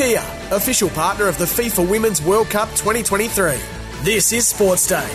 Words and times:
Kia, 0.00 0.24
official 0.50 0.88
partner 0.88 1.26
of 1.26 1.36
the 1.36 1.44
FIFA 1.44 1.90
Women's 1.90 2.22
World 2.22 2.48
Cup 2.48 2.70
2023. 2.70 3.58
This 4.02 4.32
is 4.32 4.48
Sports 4.48 4.86
Day. 4.86 5.06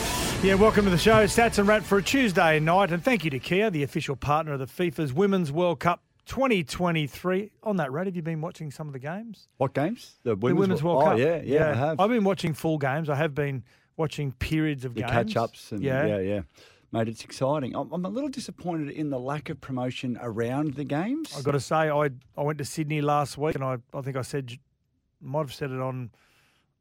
Yeah, 0.43 0.53
welcome 0.53 0.85
to 0.85 0.91
the 0.91 0.97
show. 0.99 1.23
Stats 1.25 1.57
and 1.57 1.67
Rat 1.67 1.83
for 1.83 1.97
a 1.97 2.03
Tuesday 2.03 2.59
night. 2.59 2.91
And 2.91 3.03
thank 3.03 3.23
you 3.23 3.31
to 3.31 3.39
Kia, 3.39 3.71
the 3.71 3.81
official 3.81 4.15
partner 4.15 4.53
of 4.53 4.59
the 4.59 4.67
FIFA's 4.67 5.11
Women's 5.11 5.51
World 5.51 5.79
Cup 5.79 6.03
2023. 6.27 7.49
On 7.63 7.77
that, 7.77 7.91
Rat, 7.91 8.05
have 8.05 8.15
you 8.15 8.21
been 8.21 8.41
watching 8.41 8.69
some 8.69 8.85
of 8.85 8.93
the 8.93 8.99
games? 8.99 9.47
What 9.57 9.73
games? 9.73 10.17
The 10.21 10.31
The 10.31 10.35
Women's, 10.35 10.59
Women's 10.59 10.83
World 10.83 11.01
oh, 11.01 11.05
Cup. 11.07 11.17
yeah, 11.17 11.41
yeah, 11.43 11.71
I 11.71 11.73
have. 11.73 11.99
I've 11.99 12.09
been 12.11 12.23
watching 12.23 12.53
full 12.53 12.77
games. 12.77 13.09
I 13.09 13.15
have 13.15 13.33
been 13.33 13.63
watching 13.97 14.33
periods 14.33 14.85
of 14.85 14.93
the 14.93 15.01
games. 15.01 15.11
catch 15.11 15.35
ups 15.35 15.71
and 15.71 15.81
yeah. 15.81 16.05
yeah, 16.05 16.19
yeah. 16.19 16.41
Mate, 16.95 17.09
it's 17.09 17.25
exciting. 17.25 17.75
I'm, 17.75 17.91
I'm 17.91 18.05
a 18.05 18.09
little 18.09 18.29
disappointed 18.29 18.89
in 18.89 19.09
the 19.09 19.19
lack 19.19 19.49
of 19.49 19.59
promotion 19.59 20.17
around 20.21 20.75
the 20.75 20.85
games. 20.85 21.33
I've 21.37 21.43
got 21.43 21.51
to 21.51 21.59
say, 21.59 21.89
I 21.89 22.09
I 22.37 22.41
went 22.41 22.57
to 22.59 22.65
Sydney 22.65 23.01
last 23.01 23.37
week, 23.37 23.53
and 23.55 23.65
I, 23.65 23.77
I 23.93 23.99
think 23.99 24.15
I 24.15 24.21
said 24.21 24.53
might 25.21 25.39
have 25.41 25.53
said 25.53 25.71
it 25.71 25.81
on 25.81 26.11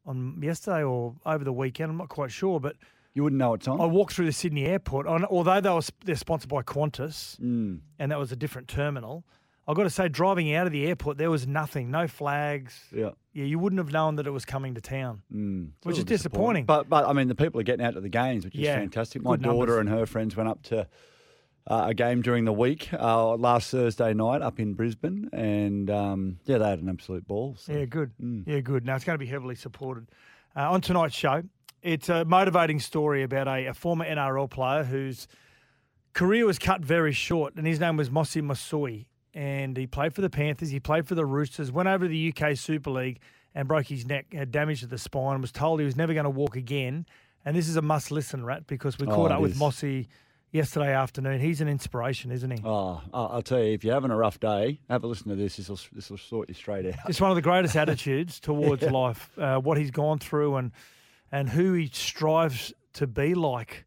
on 0.05 0.39
yesterday 0.41 0.83
or 0.83 1.15
over 1.25 1.43
the 1.43 1.51
weekend. 1.51 1.91
I'm 1.91 1.97
not 1.97 2.07
quite 2.07 2.31
sure, 2.31 2.61
but 2.61 2.77
you 3.13 3.23
wouldn't 3.23 3.39
know 3.39 3.55
it's 3.55 3.67
on. 3.67 3.81
I 3.81 3.85
walked 3.85 4.13
through 4.13 4.27
the 4.27 4.31
Sydney 4.31 4.65
airport. 4.65 5.05
and 5.05 5.25
Although 5.25 5.59
they 5.59 5.69
were 5.69 5.81
they're 6.05 6.15
sponsored 6.15 6.49
by 6.49 6.61
Qantas, 6.61 7.37
Mm. 7.41 7.79
and 7.99 8.11
that 8.11 8.17
was 8.19 8.31
a 8.31 8.37
different 8.37 8.69
terminal. 8.69 9.25
I've 9.67 9.75
got 9.75 9.83
to 9.83 9.89
say, 9.89 10.07
driving 10.09 10.53
out 10.53 10.67
of 10.67 10.71
the 10.71 10.85
airport, 10.85 11.17
there 11.17 11.31
was 11.31 11.47
nothing, 11.47 11.89
no 11.89 12.07
flags. 12.07 12.79
Yeah. 12.93 13.11
Yeah, 13.33 13.45
you 13.45 13.57
wouldn't 13.59 13.79
have 13.79 13.91
known 13.91 14.15
that 14.17 14.27
it 14.27 14.31
was 14.31 14.45
coming 14.45 14.75
to 14.75 14.81
town, 14.81 15.23
Mm. 15.33 15.71
Which 15.83 15.93
is 15.93 15.99
little 16.03 16.15
disappointing. 16.15 16.65
But 16.65 16.87
but 16.87 17.05
I 17.07 17.13
mean, 17.13 17.27
the 17.27 17.35
people 17.35 17.59
are 17.59 17.63
getting 17.63 17.85
out 17.85 17.95
to 17.95 18.01
the 18.01 18.09
games, 18.09 18.45
which 18.45 18.55
is 18.55 18.61
Yeah, 18.61 18.75
fantastic. 18.77 19.23
My 19.23 19.31
good 19.31 19.43
daughter 19.43 19.57
numbers. 19.57 19.77
and 19.79 19.89
her 19.89 20.05
friends 20.05 20.35
went 20.37 20.47
up 20.49 20.61
to 20.63 20.87
uh, 21.67 21.85
a 21.87 21.93
game 21.95 22.21
during 22.21 22.45
the 22.45 22.53
week 22.53 22.89
uh, 22.93 23.35
last 23.35 23.71
Thursday 23.71 24.13
night 24.13 24.41
up 24.43 24.59
in 24.59 24.73
Brisbane, 24.75 25.29
and 25.33 25.89
um, 25.89 26.37
yeah, 26.45 26.59
they 26.59 26.69
had 26.69 26.79
an 26.79 26.87
absolute 26.89 27.27
ball. 27.27 27.55
So. 27.57 27.73
Yeah, 27.73 27.85
good. 27.85 28.11
Mm. 28.21 28.43
Yeah, 28.47 28.59
good. 28.59 28.85
Now 28.85 28.95
it's 28.95 29.03
going 29.03 29.15
to 29.17 29.25
be 29.25 29.29
heavily 29.29 29.55
supported. 29.55 30.07
Uh, 30.55 30.71
on 30.71 30.79
tonight's 30.81 31.15
show, 31.15 31.41
it's 31.81 32.07
a 32.07 32.23
motivating 32.23 32.79
story 32.79 33.23
about 33.23 33.47
a, 33.47 33.65
a 33.65 33.73
former 33.73 34.05
NRL 34.05 34.49
player 34.49 34.83
whose 34.83 35.27
career 36.13 36.45
was 36.45 36.59
cut 36.59 36.81
very 36.81 37.11
short, 37.11 37.55
and 37.55 37.65
his 37.67 37.79
name 37.79 37.97
was 37.97 38.09
Mossy 38.11 38.41
Masoe. 38.41 39.05
And 39.35 39.75
he 39.75 39.85
played 39.85 40.15
for 40.15 40.21
the 40.21 40.29
Panthers, 40.29 40.69
he 40.71 40.79
played 40.79 41.07
for 41.07 41.13
the 41.15 41.25
Roosters, 41.25 41.69
went 41.71 41.89
over 41.89 42.05
to 42.05 42.09
the 42.09 42.33
UK 42.33 42.55
Super 42.57 42.89
League 42.89 43.19
and 43.53 43.67
broke 43.67 43.87
his 43.87 44.05
neck, 44.05 44.33
had 44.33 44.49
damage 44.49 44.79
to 44.79 44.87
the 44.87 44.97
spine, 44.97 45.41
was 45.41 45.51
told 45.51 45.79
he 45.81 45.85
was 45.85 45.97
never 45.97 46.13
going 46.13 46.23
to 46.23 46.29
walk 46.29 46.55
again. 46.55 47.05
And 47.43 47.55
this 47.55 47.67
is 47.67 47.75
a 47.75 47.81
must 47.81 48.11
listen, 48.11 48.45
Rat, 48.45 48.65
because 48.65 48.97
we 48.97 49.07
Oh, 49.07 49.13
caught 49.13 49.31
up 49.31 49.41
with. 49.41 49.57
Mossy 49.57 50.07
yesterday 50.53 50.93
afternoon. 50.93 51.41
He's 51.41 51.59
an 51.59 51.67
inspiration, 51.67 52.31
isn't 52.31 52.49
he? 52.49 52.59
Oh, 52.63 53.01
I'll 53.13 53.41
tell 53.41 53.59
you, 53.61 53.73
if 53.73 53.83
you're 53.83 53.93
having 53.93 54.09
a 54.11 54.15
rough 54.15 54.39
day, 54.39 54.79
have 54.89 55.03
a 55.03 55.07
listen 55.07 55.27
to 55.29 55.35
this. 55.35 55.57
This 55.57 55.67
will 55.67 55.79
this 55.91 56.09
will 56.09 56.17
sort 56.17 56.47
you 56.47 56.55
straight 56.55 56.85
out. 56.85 56.95
It's 57.09 57.19
one 57.19 57.29
of 57.29 57.35
the 57.35 57.41
greatest 57.41 57.75
attitudes 57.75 58.39
towards 58.39 58.83
life. 58.83 59.37
Uh, 59.37 59.59
what 59.59 59.77
he's 59.77 59.91
gone 59.91 60.17
through 60.19 60.55
and 60.55 60.71
and 61.29 61.49
who 61.49 61.73
he 61.73 61.87
strives 61.91 62.73
to 62.93 63.05
be 63.05 63.35
like. 63.35 63.83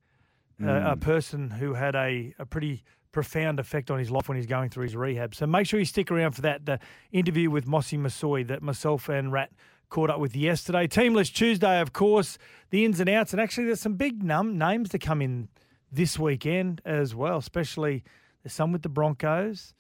Uh, 0.62 0.90
a 0.90 0.96
person 0.96 1.50
who 1.50 1.72
had 1.74 1.94
a, 1.94 2.34
a 2.36 2.44
pretty 2.44 2.82
profound 3.12 3.58
effect 3.58 3.90
on 3.90 3.98
his 3.98 4.10
life 4.10 4.28
when 4.28 4.36
he's 4.36 4.46
going 4.46 4.70
through 4.70 4.84
his 4.84 4.96
rehab. 4.96 5.34
So 5.34 5.46
make 5.46 5.66
sure 5.66 5.78
you 5.80 5.86
stick 5.86 6.10
around 6.10 6.32
for 6.32 6.42
that 6.42 6.66
the 6.66 6.78
interview 7.12 7.50
with 7.50 7.66
Mossy 7.66 7.96
Masoe 7.96 8.46
that 8.46 8.62
myself 8.62 9.08
and 9.08 9.32
Rat 9.32 9.50
caught 9.88 10.10
up 10.10 10.20
with 10.20 10.36
yesterday. 10.36 10.86
Team 10.86 11.14
List 11.14 11.34
Tuesday, 11.34 11.80
of 11.80 11.92
course, 11.92 12.38
the 12.70 12.84
ins 12.84 13.00
and 13.00 13.08
outs, 13.08 13.32
and 13.32 13.40
actually 13.40 13.64
there's 13.64 13.80
some 13.80 13.94
big 13.94 14.22
num- 14.22 14.58
names 14.58 14.90
to 14.90 14.98
come 14.98 15.22
in 15.22 15.48
this 15.90 16.18
weekend 16.18 16.82
as 16.84 17.14
well. 17.14 17.38
Especially 17.38 18.04
there's 18.42 18.52
some 18.52 18.72
with 18.72 18.82
the 18.82 18.88
Broncos, 18.88 19.74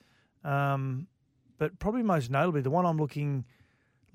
um, 0.44 1.06
but 1.58 1.78
probably 1.78 2.02
most 2.02 2.30
notably 2.30 2.62
the 2.62 2.70
one 2.70 2.86
I'm 2.86 2.98
looking 2.98 3.44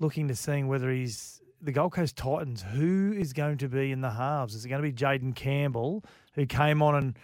looking 0.00 0.26
to 0.28 0.34
seeing 0.34 0.66
whether 0.66 0.90
he's 0.90 1.40
the 1.62 1.72
Gold 1.72 1.92
Coast 1.92 2.16
Titans. 2.16 2.62
Who 2.62 3.14
is 3.16 3.32
going 3.32 3.58
to 3.58 3.68
be 3.68 3.92
in 3.92 4.00
the 4.00 4.10
halves? 4.10 4.54
Is 4.54 4.64
it 4.64 4.68
going 4.68 4.82
to 4.82 4.88
be 4.88 4.92
Jayden 4.92 5.34
Campbell, 5.34 6.04
who 6.34 6.46
came 6.46 6.82
on 6.82 6.94
and 6.96 7.18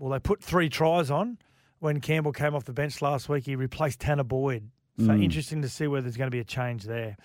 well, 0.00 0.10
they 0.10 0.18
put 0.18 0.42
three 0.42 0.68
tries 0.68 1.10
on 1.12 1.38
when 1.78 2.00
Campbell 2.00 2.32
came 2.32 2.54
off 2.56 2.64
the 2.64 2.72
bench 2.72 3.00
last 3.00 3.28
week. 3.28 3.44
He 3.46 3.54
replaced 3.54 4.00
Tanner 4.00 4.24
Boyd. 4.24 4.70
So 4.98 5.12
interesting 5.14 5.62
to 5.62 5.68
see 5.68 5.86
whether 5.86 6.02
there's 6.02 6.16
going 6.18 6.26
to 6.26 6.34
be 6.34 6.40
a 6.40 6.44
change 6.44 6.82
there. 6.84 7.16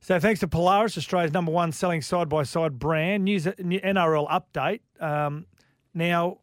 So 0.00 0.18
thanks 0.20 0.40
to 0.40 0.48
Polaris, 0.48 0.98
Australia's 0.98 1.32
number 1.32 1.50
one 1.52 1.72
selling 1.72 2.02
side 2.02 2.28
by 2.28 2.42
side 2.42 2.78
brand. 2.78 3.24
News 3.24 3.44
NRL 3.46 4.28
update. 4.28 4.80
Um, 5.00 5.46
now, 5.94 6.38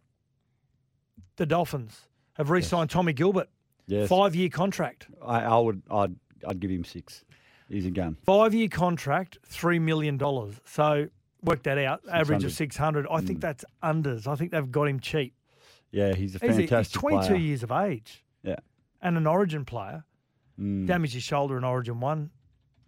the 1.35 1.45
Dolphins 1.45 2.07
have 2.33 2.49
re-signed 2.49 2.89
Tommy 2.89 3.13
Gilbert, 3.13 3.49
Yes. 3.85 4.09
five 4.09 4.33
year 4.35 4.49
contract. 4.49 5.07
I, 5.23 5.41
I 5.41 5.57
would. 5.59 5.81
I'd. 5.91 6.15
I'd 6.47 6.59
give 6.59 6.71
him 6.71 6.83
six. 6.83 7.23
He's 7.69 7.85
a 7.85 7.91
gun. 7.91 8.17
Five 8.25 8.53
year 8.55 8.67
contract, 8.67 9.37
three 9.45 9.77
million 9.77 10.17
dollars. 10.17 10.59
So 10.65 11.07
work 11.43 11.61
that 11.63 11.77
out. 11.77 12.01
Average 12.11 12.43
of 12.43 12.53
six 12.53 12.75
hundred. 12.77 13.05
I 13.11 13.21
think 13.21 13.41
that's 13.41 13.63
unders. 13.83 14.25
I 14.27 14.35
think 14.35 14.51
they've 14.51 14.71
got 14.71 14.85
him 14.87 14.99
cheap. 14.99 15.33
Yeah, 15.91 16.13
he's 16.13 16.35
a 16.35 16.39
He's, 16.39 16.57
a- 16.57 16.61
fantastic 16.61 16.77
he's 16.77 16.91
twenty 16.91 17.17
two 17.27 17.33
player. 17.33 17.39
years 17.39 17.63
of 17.63 17.71
age 17.71 18.23
Yeah. 18.43 18.55
and 19.01 19.17
an 19.17 19.27
Origin 19.27 19.65
player. 19.65 20.03
Mm. 20.59 20.85
Damaged 20.87 21.13
his 21.13 21.23
shoulder 21.23 21.57
in 21.57 21.63
Origin 21.63 21.99
one, 21.99 22.29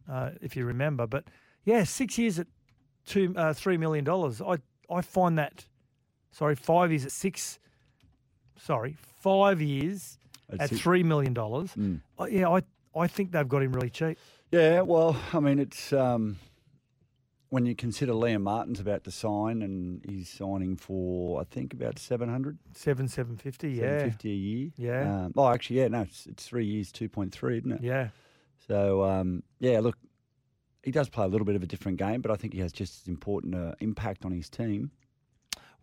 uh, 0.10 0.32
if 0.42 0.56
you 0.56 0.66
remember. 0.66 1.08
But 1.08 1.26
yeah, 1.66 1.84
six 1.86 2.18
years 2.18 2.38
at 2.40 2.48
two 3.06 3.34
uh, 3.36 3.54
three 3.54 3.78
million 3.78 4.04
dollars. 4.06 4.42
I 4.42 4.58
I 4.90 5.02
find 5.02 5.38
that. 5.38 5.66
Sorry, 6.32 6.56
five 6.56 6.92
years 6.92 7.06
at 7.06 7.12
six. 7.12 7.60
Sorry, 8.58 8.96
five 9.22 9.62
years 9.62 10.18
At 10.50 10.62
at 10.62 10.70
three 10.72 11.04
million 11.04 11.34
dollars. 11.34 11.72
Mm. 11.76 12.00
Uh, 12.20 12.26
Yeah, 12.26 12.50
I 12.50 12.62
I 12.96 13.08
think 13.08 13.32
they've 13.32 13.48
got 13.48 13.64
him 13.64 13.74
really 13.74 13.90
cheap. 13.90 14.18
Yeah, 14.52 14.82
well, 14.82 15.16
I 15.34 15.40
mean, 15.40 15.58
it's 15.60 15.92
um, 15.94 16.38
when 17.54 17.68
you 17.68 17.76
consider 17.76 18.14
Liam 18.14 18.42
Martin's 18.42 18.80
about 18.80 19.04
to 19.04 19.12
sign, 19.12 19.62
and 19.62 20.04
he's 20.10 20.28
signing 20.28 20.76
for 20.76 21.40
I 21.40 21.44
think 21.44 21.72
about 21.72 22.00
700, 22.00 22.58
Seven 22.74 23.08
seven 23.08 23.38
fifty. 23.38 23.70
Yeah, 23.74 24.00
750 24.00 24.32
a 24.32 24.34
year. 24.34 24.72
Yeah. 24.76 25.26
Um, 25.26 25.34
oh, 25.38 25.48
actually, 25.50 25.78
yeah, 25.82 25.88
no, 25.90 26.02
it's, 26.02 26.26
it's 26.26 26.48
three 26.48 26.66
years, 26.66 26.92
two 26.92 27.08
point 27.10 27.32
three, 27.32 27.60
isn't 27.60 27.72
it? 27.72 27.84
yeah. 27.84 28.10
So 28.68 29.04
um, 29.04 29.44
yeah, 29.60 29.82
look, 29.82 29.98
he 30.82 30.90
does 30.90 31.10
play 31.10 31.26
a 31.26 31.28
little 31.28 31.46
bit 31.46 31.56
of 31.56 31.62
a 31.62 31.68
different 31.68 32.00
game, 32.00 32.22
but 32.22 32.32
I 32.32 32.36
think 32.38 32.54
he 32.54 32.60
has 32.62 32.72
just 32.72 33.04
as 33.04 33.08
important 33.08 33.54
uh, 33.54 33.76
impact 33.82 34.26
on 34.26 34.32
his 34.32 34.50
team. 34.50 34.90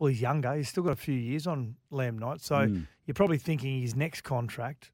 Well, 0.01 0.09
he's 0.09 0.21
younger. 0.21 0.55
He's 0.55 0.71
still 0.71 0.83
got 0.83 0.93
a 0.93 0.97
few 0.97 1.15
years 1.15 1.47
on 1.47 1.77
Lamb 1.91 2.19
Knight. 2.19 2.41
So 2.41 2.57
Mm. 2.57 2.87
you're 3.07 3.15
probably 3.15 3.39
thinking 3.39 3.81
his 3.83 3.95
next 3.95 4.23
contract 4.23 4.91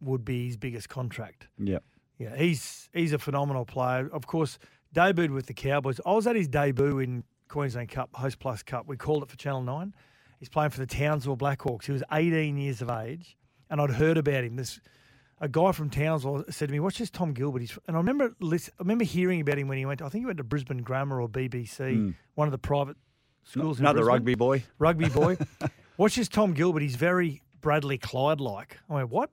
would 0.00 0.24
be 0.24 0.46
his 0.46 0.56
biggest 0.56 0.88
contract. 0.88 1.48
Yeah. 1.58 1.78
Yeah, 2.18 2.36
he's 2.36 2.88
he's 2.92 3.12
a 3.12 3.18
phenomenal 3.18 3.64
player. 3.64 4.08
Of 4.12 4.26
course, 4.26 4.58
debuted 4.94 5.30
with 5.30 5.46
the 5.46 5.54
Cowboys. 5.54 6.00
I 6.04 6.12
was 6.12 6.26
at 6.26 6.36
his 6.36 6.48
debut 6.48 6.98
in 6.98 7.24
Queensland 7.48 7.88
Cup, 7.88 8.12
Hostplus 8.12 8.64
Cup. 8.64 8.86
We 8.86 8.96
called 8.96 9.22
it 9.22 9.28
for 9.28 9.36
Channel 9.36 9.62
9. 9.62 9.94
He's 10.38 10.48
playing 10.48 10.70
for 10.70 10.78
the 10.78 10.86
Townsville 10.86 11.36
Blackhawks. 11.36 11.86
He 11.86 11.92
was 11.92 12.02
18 12.12 12.56
years 12.56 12.80
of 12.80 12.90
age, 12.90 13.36
and 13.70 13.80
I'd 13.80 13.90
heard 13.90 14.16
about 14.16 14.44
him. 14.44 14.56
This 14.56 14.80
a 15.40 15.48
guy 15.48 15.72
from 15.72 15.90
Townsville 15.90 16.44
said 16.50 16.68
to 16.68 16.72
me, 16.72 16.80
"Watch 16.80 16.98
this 16.98 17.10
Tom 17.10 17.32
Gilbert." 17.32 17.60
He's, 17.60 17.78
and 17.86 17.96
I 17.96 18.00
remember 18.00 18.34
listen, 18.40 18.72
I 18.78 18.82
remember 18.82 19.04
hearing 19.04 19.40
about 19.40 19.58
him 19.58 19.68
when 19.68 19.78
he 19.78 19.86
went. 19.86 20.02
I 20.02 20.08
think 20.08 20.22
he 20.22 20.26
went 20.26 20.38
to 20.38 20.44
Brisbane 20.44 20.82
Grammar 20.82 21.20
or 21.20 21.28
BBC, 21.28 21.96
mm. 21.96 22.14
one 22.34 22.48
of 22.48 22.52
the 22.52 22.58
private 22.58 22.96
schools. 23.44 23.78
in 23.78 23.84
Another 23.84 24.00
Brisbane 24.00 24.12
rugby 24.14 24.34
boy. 24.34 24.64
rugby 24.78 25.08
boy. 25.10 25.36
Watch 25.96 26.16
this 26.16 26.28
Tom 26.28 26.52
Gilbert. 26.54 26.82
He's 26.82 26.96
very 26.96 27.42
Bradley 27.60 27.98
Clyde 27.98 28.40
like. 28.40 28.78
I 28.88 28.94
went, 28.94 29.10
what? 29.10 29.30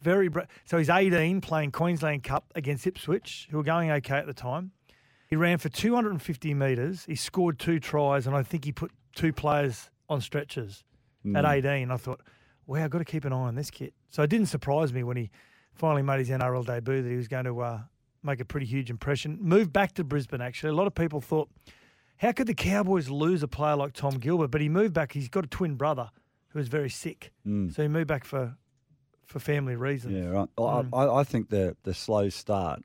Very. 0.00 0.28
Bra-. 0.28 0.44
So 0.64 0.78
he's 0.78 0.90
18 0.90 1.40
playing 1.40 1.72
Queensland 1.72 2.24
Cup 2.24 2.52
against 2.54 2.86
Ipswich, 2.86 3.48
who 3.50 3.56
were 3.56 3.64
going 3.64 3.90
okay 3.90 4.16
at 4.16 4.26
the 4.26 4.34
time. 4.34 4.72
He 5.28 5.36
ran 5.36 5.58
for 5.58 5.68
250 5.68 6.54
metres. 6.54 7.04
He 7.04 7.14
scored 7.14 7.58
two 7.58 7.78
tries, 7.78 8.26
and 8.26 8.34
I 8.34 8.42
think 8.42 8.64
he 8.64 8.72
put 8.72 8.90
two 9.14 9.32
players 9.32 9.90
on 10.08 10.20
stretchers 10.20 10.84
at 11.36 11.44
18. 11.44 11.90
I 11.90 11.96
thought, 11.98 12.20
wow, 12.66 12.82
I've 12.82 12.90
got 12.90 12.98
to 12.98 13.04
keep 13.04 13.24
an 13.26 13.32
eye 13.32 13.36
on 13.36 13.54
this 13.54 13.70
kid. 13.70 13.92
So 14.08 14.22
it 14.22 14.30
didn't 14.30 14.46
surprise 14.46 14.92
me 14.92 15.02
when 15.02 15.16
he 15.18 15.30
finally 15.74 16.02
made 16.02 16.18
his 16.18 16.30
NRL 16.30 16.64
debut 16.64 17.02
that 17.02 17.08
he 17.08 17.16
was 17.16 17.28
going 17.28 17.44
to 17.44 17.60
uh, 17.60 17.80
make 18.22 18.40
a 18.40 18.44
pretty 18.44 18.66
huge 18.66 18.88
impression. 18.90 19.38
Moved 19.40 19.72
back 19.72 19.92
to 19.94 20.04
Brisbane, 20.04 20.40
actually. 20.40 20.70
A 20.70 20.74
lot 20.74 20.86
of 20.86 20.94
people 20.94 21.20
thought, 21.20 21.50
how 22.16 22.32
could 22.32 22.46
the 22.46 22.54
Cowboys 22.54 23.10
lose 23.10 23.42
a 23.42 23.48
player 23.48 23.76
like 23.76 23.92
Tom 23.92 24.14
Gilbert? 24.18 24.48
But 24.48 24.60
he 24.62 24.68
moved 24.68 24.94
back. 24.94 25.12
He's 25.12 25.28
got 25.28 25.44
a 25.44 25.48
twin 25.48 25.74
brother 25.74 26.10
who 26.48 26.58
was 26.58 26.68
very 26.68 26.90
sick. 26.90 27.32
So 27.70 27.82
he 27.82 27.88
moved 27.88 28.08
back 28.08 28.24
for 28.24 28.56
for 29.26 29.38
family 29.40 29.76
reasons. 29.76 30.14
Yeah, 30.14 30.30
right. 30.30 30.48
Mm. 30.56 30.88
I, 30.94 31.20
I 31.20 31.24
think 31.24 31.50
the 31.50 31.76
the 31.82 31.92
slow 31.92 32.30
start. 32.30 32.82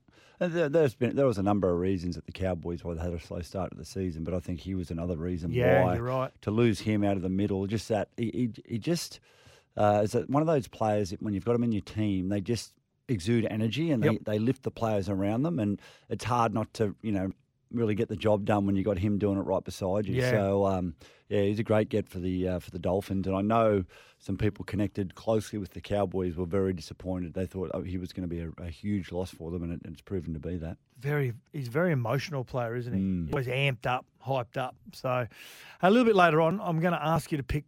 There's 0.48 0.94
been 0.96 1.16
there 1.16 1.26
was 1.26 1.38
a 1.38 1.44
number 1.44 1.70
of 1.72 1.80
reasons 1.80 2.16
that 2.16 2.26
the 2.26 2.32
Cowboys 2.32 2.84
why 2.84 2.94
they 2.94 3.02
had 3.02 3.14
a 3.14 3.20
slow 3.20 3.42
start 3.42 3.72
to 3.72 3.78
the 3.78 3.86
season, 3.86 4.24
but 4.24 4.34
I 4.34 4.40
think 4.40 4.60
he 4.62 4.76
was 4.76 4.92
another 4.92 5.16
reason 5.18 5.52
Yeah, 5.52 5.84
why 5.84 5.96
you're 5.96 6.04
right. 6.04 6.32
to 6.42 6.52
lose 6.52 6.80
him 6.82 7.04
out 7.04 7.16
of 7.18 7.22
the 7.24 7.30
middle. 7.30 7.66
Just 7.68 7.88
that 7.90 8.10
he 8.18 8.32
he, 8.66 8.74
he 8.74 8.78
just 8.80 9.20
uh, 9.78 10.02
is 10.04 10.12
that 10.12 10.30
one 10.30 10.42
of 10.42 10.48
those 10.48 10.68
players 10.68 11.10
that 11.12 11.22
when 11.22 11.34
you've 11.34 11.46
got 11.46 11.56
him 11.56 11.64
in 11.64 11.72
your 11.72 11.82
team, 11.82 12.30
they 12.30 12.42
just 12.42 12.74
exude 13.08 13.46
energy 13.50 13.92
and 13.92 14.04
Yep. 14.04 14.16
they, 14.24 14.34
they 14.34 14.40
lift 14.40 14.64
the 14.64 14.72
players 14.72 15.10
around 15.10 15.44
them, 15.44 15.60
and 15.60 15.82
it's 16.10 16.24
hard 16.26 16.54
not 16.54 16.74
to 16.76 16.96
you 17.02 17.12
know 17.12 17.32
really 17.74 17.96
get 17.96 18.10
the 18.10 18.16
job 18.16 18.46
done 18.46 18.66
when 18.66 18.76
you 18.76 18.84
got 18.84 18.98
him 18.98 19.18
doing 19.18 19.38
it 19.38 19.42
right 19.42 19.64
beside 19.64 20.06
you. 20.08 20.16
Yeah. 20.16 20.32
So 20.32 20.66
um, 20.66 20.96
yeah, 21.30 21.42
he's 21.42 21.60
a 21.60 21.64
great 21.64 21.90
get 21.90 22.08
for 22.08 22.20
the 22.20 22.48
uh, 22.48 22.60
for 22.60 22.72
the 22.72 22.80
Dolphins, 22.80 23.28
and 23.28 23.36
I 23.36 23.42
know 23.42 23.84
some 24.20 24.38
people 24.38 24.64
connected 24.66 25.16
closely 25.16 25.60
with 25.60 25.74
the 25.74 25.82
Cowboys 25.82 26.36
were 26.36 26.46
very 26.46 26.74
disappointed. 26.74 27.34
They 27.34 27.46
thought 27.46 27.72
oh, 27.74 27.82
he 27.82 27.98
was 27.98 28.14
going 28.14 28.28
to 28.30 28.34
be 28.34 28.42
a, 28.42 28.52
a 28.64 28.70
huge 28.70 29.12
loss 29.12 29.32
for 29.32 29.52
them, 29.52 29.64
and 29.64 29.74
it, 29.74 29.82
it's 29.86 30.02
proven 30.02 30.34
to 30.34 30.40
be 30.40 30.58
that. 30.58 30.78
very 31.00 31.34
he's 31.52 31.68
a 31.68 31.72
very 31.72 31.92
emotional 31.92 32.44
player, 32.44 32.76
isn't 32.76 32.94
he? 32.94 33.00
Mm. 33.00 33.34
Always 33.34 33.48
amped 33.48 33.86
up, 33.86 34.06
hyped 34.26 34.58
up. 34.58 34.76
So 34.94 35.28
a 35.82 35.90
little 35.90 36.06
bit 36.06 36.16
later 36.16 36.42
on, 36.42 36.60
I'm 36.62 36.80
going 36.80 36.94
to 36.94 37.04
ask 37.04 37.32
you 37.32 37.38
to 37.38 37.44
pick 37.44 37.66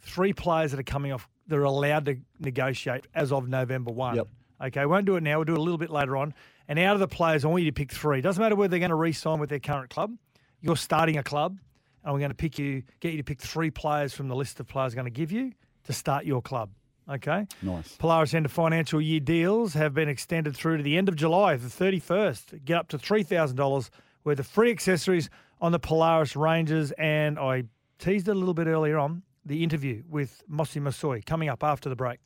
three 0.00 0.32
players 0.32 0.72
that 0.72 0.80
are 0.80 0.84
coming 0.84 1.12
off 1.12 1.28
that 1.48 1.56
are 1.56 1.64
allowed 1.64 2.06
to 2.06 2.16
negotiate 2.40 3.06
as 3.14 3.32
of 3.32 3.48
November 3.48 3.92
one. 3.92 4.16
Yep. 4.16 4.28
Okay, 4.64 4.86
won't 4.86 5.06
do 5.06 5.16
it 5.16 5.22
now. 5.22 5.38
We'll 5.38 5.44
do 5.44 5.54
it 5.54 5.58
a 5.58 5.62
little 5.62 5.78
bit 5.78 5.90
later 5.90 6.16
on. 6.16 6.34
And 6.68 6.78
out 6.78 6.94
of 6.94 7.00
the 7.00 7.08
players, 7.08 7.44
I 7.44 7.48
want 7.48 7.62
you 7.62 7.70
to 7.70 7.74
pick 7.74 7.92
three. 7.92 8.20
Doesn't 8.20 8.40
matter 8.40 8.56
whether 8.56 8.70
they're 8.70 8.78
going 8.78 8.90
to 8.90 8.94
re-sign 8.94 9.38
with 9.38 9.50
their 9.50 9.58
current 9.58 9.90
club. 9.90 10.14
You're 10.60 10.76
starting 10.76 11.18
a 11.18 11.22
club, 11.22 11.58
and 12.04 12.12
we're 12.12 12.20
going 12.20 12.30
to 12.30 12.36
pick 12.36 12.58
you, 12.58 12.82
get 13.00 13.12
you 13.12 13.18
to 13.18 13.24
pick 13.24 13.40
three 13.40 13.70
players 13.70 14.14
from 14.14 14.28
the 14.28 14.36
list 14.36 14.60
of 14.60 14.68
players 14.68 14.92
I'm 14.92 14.96
going 14.96 15.06
to 15.06 15.10
give 15.10 15.32
you 15.32 15.52
to 15.84 15.92
start 15.92 16.24
your 16.24 16.40
club. 16.40 16.70
Okay. 17.10 17.46
Nice. 17.62 17.96
Polaris 17.96 18.32
End 18.32 18.46
of 18.46 18.52
financial 18.52 19.00
year 19.00 19.20
deals 19.20 19.74
have 19.74 19.92
been 19.92 20.08
extended 20.08 20.56
through 20.56 20.76
to 20.76 20.82
the 20.82 20.96
end 20.96 21.08
of 21.08 21.16
July, 21.16 21.56
the 21.56 21.68
31st. 21.68 22.64
Get 22.64 22.76
up 22.76 22.88
to 22.88 22.98
$3,000 22.98 23.90
worth 24.24 24.38
of 24.38 24.46
free 24.46 24.70
accessories 24.70 25.28
on 25.60 25.72
the 25.72 25.80
Polaris 25.80 26.36
ranges. 26.36 26.92
And 26.92 27.38
I 27.38 27.64
teased 27.98 28.28
it 28.28 28.32
a 28.32 28.38
little 28.38 28.54
bit 28.54 28.68
earlier 28.68 28.98
on 28.98 29.22
the 29.44 29.64
interview 29.64 30.04
with 30.08 30.42
Mossy 30.48 30.80
Masoe 30.80 31.24
coming 31.26 31.48
up 31.48 31.64
after 31.64 31.88
the 31.88 31.96
break. 31.96 32.20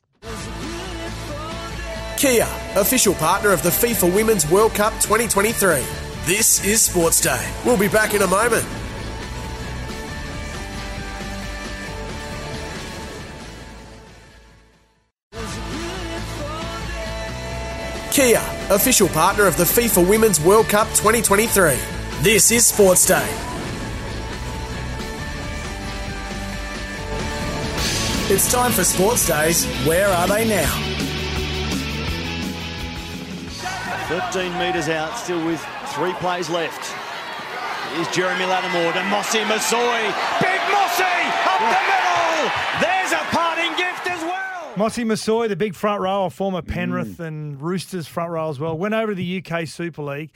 Kia, 2.17 2.47
official 2.75 3.13
partner 3.13 3.51
of 3.51 3.61
the 3.61 3.69
FIFA 3.69 4.11
Women's 4.11 4.49
World 4.49 4.73
Cup 4.73 4.91
2023. 4.93 5.85
This 6.25 6.65
is 6.65 6.81
Sports 6.81 7.21
Day. 7.21 7.47
We'll 7.63 7.77
be 7.77 7.87
back 7.87 8.15
in 8.15 8.23
a 8.23 8.27
moment. 8.27 8.65
Kia, 18.11 18.41
official 18.71 19.09
partner 19.09 19.45
of 19.45 19.55
the 19.55 19.63
FIFA 19.63 20.09
Women's 20.09 20.41
World 20.41 20.67
Cup 20.69 20.87
2023. 20.95 21.77
This 22.23 22.49
is 22.49 22.65
Sports 22.65 23.05
Day. 23.05 23.27
It's 28.33 28.51
time 28.51 28.71
for 28.71 28.83
Sports 28.83 29.27
Days. 29.27 29.67
Where 29.85 30.07
are 30.07 30.27
they 30.27 30.49
now? 30.49 30.96
15 34.07 34.57
metres 34.57 34.87
out, 34.87 35.17
still 35.17 35.43
with 35.45 35.59
three 35.87 36.13
plays 36.13 36.49
left. 36.49 36.93
Here's 37.93 38.07
Jeremy 38.15 38.45
Latimore 38.45 38.93
to 38.93 39.03
Mossy 39.09 39.39
Masoe. 39.39 40.13
Big 40.39 40.61
Mossy 40.71 41.03
up 41.43 41.59
the 41.59 41.81
middle. 41.91 42.51
There's 42.81 43.11
a 43.11 43.23
parting 43.35 43.71
gift 43.75 44.07
as 44.09 44.21
well. 44.21 44.73
Mossy 44.77 45.03
Masoe, 45.03 45.49
the 45.49 45.55
big 45.57 45.75
front 45.75 46.01
row, 46.01 46.25
a 46.25 46.29
former 46.29 46.61
Penrith 46.61 47.19
and 47.19 47.61
Roosters 47.61 48.07
front 48.07 48.31
row 48.31 48.49
as 48.49 48.59
well, 48.59 48.77
went 48.77 48.93
over 48.93 49.11
to 49.13 49.15
the 49.15 49.43
UK 49.45 49.67
Super 49.67 50.03
League. 50.03 50.31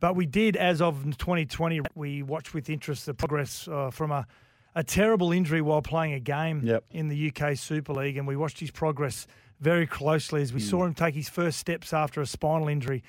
But 0.00 0.16
we 0.16 0.26
did, 0.26 0.56
as 0.56 0.80
of 0.80 1.04
2020, 1.04 1.80
we 1.94 2.22
watched 2.24 2.54
with 2.54 2.68
interest 2.70 3.06
the 3.06 3.14
progress 3.14 3.68
uh, 3.68 3.90
from 3.90 4.10
a, 4.10 4.26
a 4.74 4.82
terrible 4.82 5.30
injury 5.30 5.60
while 5.60 5.82
playing 5.82 6.14
a 6.14 6.20
game 6.20 6.62
Yep. 6.64 6.84
in 6.90 7.08
the 7.08 7.32
UK 7.32 7.56
Super 7.56 7.92
League. 7.92 8.16
And 8.16 8.26
we 8.26 8.34
watched 8.34 8.58
his 8.58 8.70
progress 8.72 9.28
very 9.62 9.86
closely 9.86 10.42
as 10.42 10.52
we 10.52 10.60
saw 10.60 10.84
him 10.84 10.92
take 10.92 11.14
his 11.14 11.28
first 11.28 11.58
steps 11.58 11.92
after 11.92 12.20
a 12.20 12.26
spinal 12.26 12.66
injury 12.66 13.02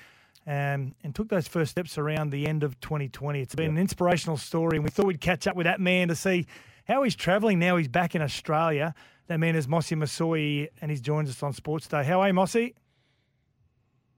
um, 0.46 0.94
and 1.02 1.14
took 1.14 1.28
those 1.28 1.48
first 1.48 1.72
steps 1.72 1.98
around 1.98 2.30
the 2.30 2.46
end 2.46 2.62
of 2.62 2.78
2020. 2.80 3.40
It's 3.40 3.54
been 3.54 3.70
an 3.70 3.78
inspirational 3.78 4.36
story, 4.36 4.76
and 4.76 4.84
we 4.84 4.90
thought 4.90 5.06
we'd 5.06 5.20
catch 5.20 5.46
up 5.46 5.56
with 5.56 5.64
that 5.64 5.80
man 5.80 6.08
to 6.08 6.14
see 6.14 6.46
how 6.86 7.02
he's 7.02 7.16
travelling 7.16 7.58
now. 7.58 7.76
He's 7.76 7.88
back 7.88 8.14
in 8.14 8.22
Australia. 8.22 8.94
That 9.26 9.40
man 9.40 9.56
is 9.56 9.66
Mossy 9.66 9.96
Masoe, 9.96 10.68
and 10.80 10.90
he's 10.90 11.00
joined 11.00 11.28
us 11.28 11.42
on 11.42 11.52
Sports 11.54 11.88
Day. 11.88 12.04
How 12.04 12.20
are 12.20 12.28
you, 12.28 12.34
Mossy? 12.34 12.74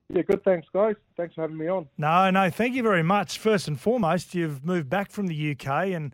Yeah, 0.08 0.22
good. 0.22 0.44
Thanks, 0.44 0.68
guys. 0.72 0.96
Thanks 1.16 1.34
for 1.34 1.40
having 1.40 1.56
me 1.56 1.68
on. 1.68 1.88
No, 1.96 2.30
no, 2.30 2.50
thank 2.50 2.74
you 2.74 2.82
very 2.82 3.02
much. 3.02 3.38
First 3.38 3.66
and 3.66 3.80
foremost, 3.80 4.34
you've 4.34 4.64
moved 4.64 4.90
back 4.90 5.10
from 5.10 5.26
the 5.26 5.52
UK 5.52 5.88
and 5.88 6.12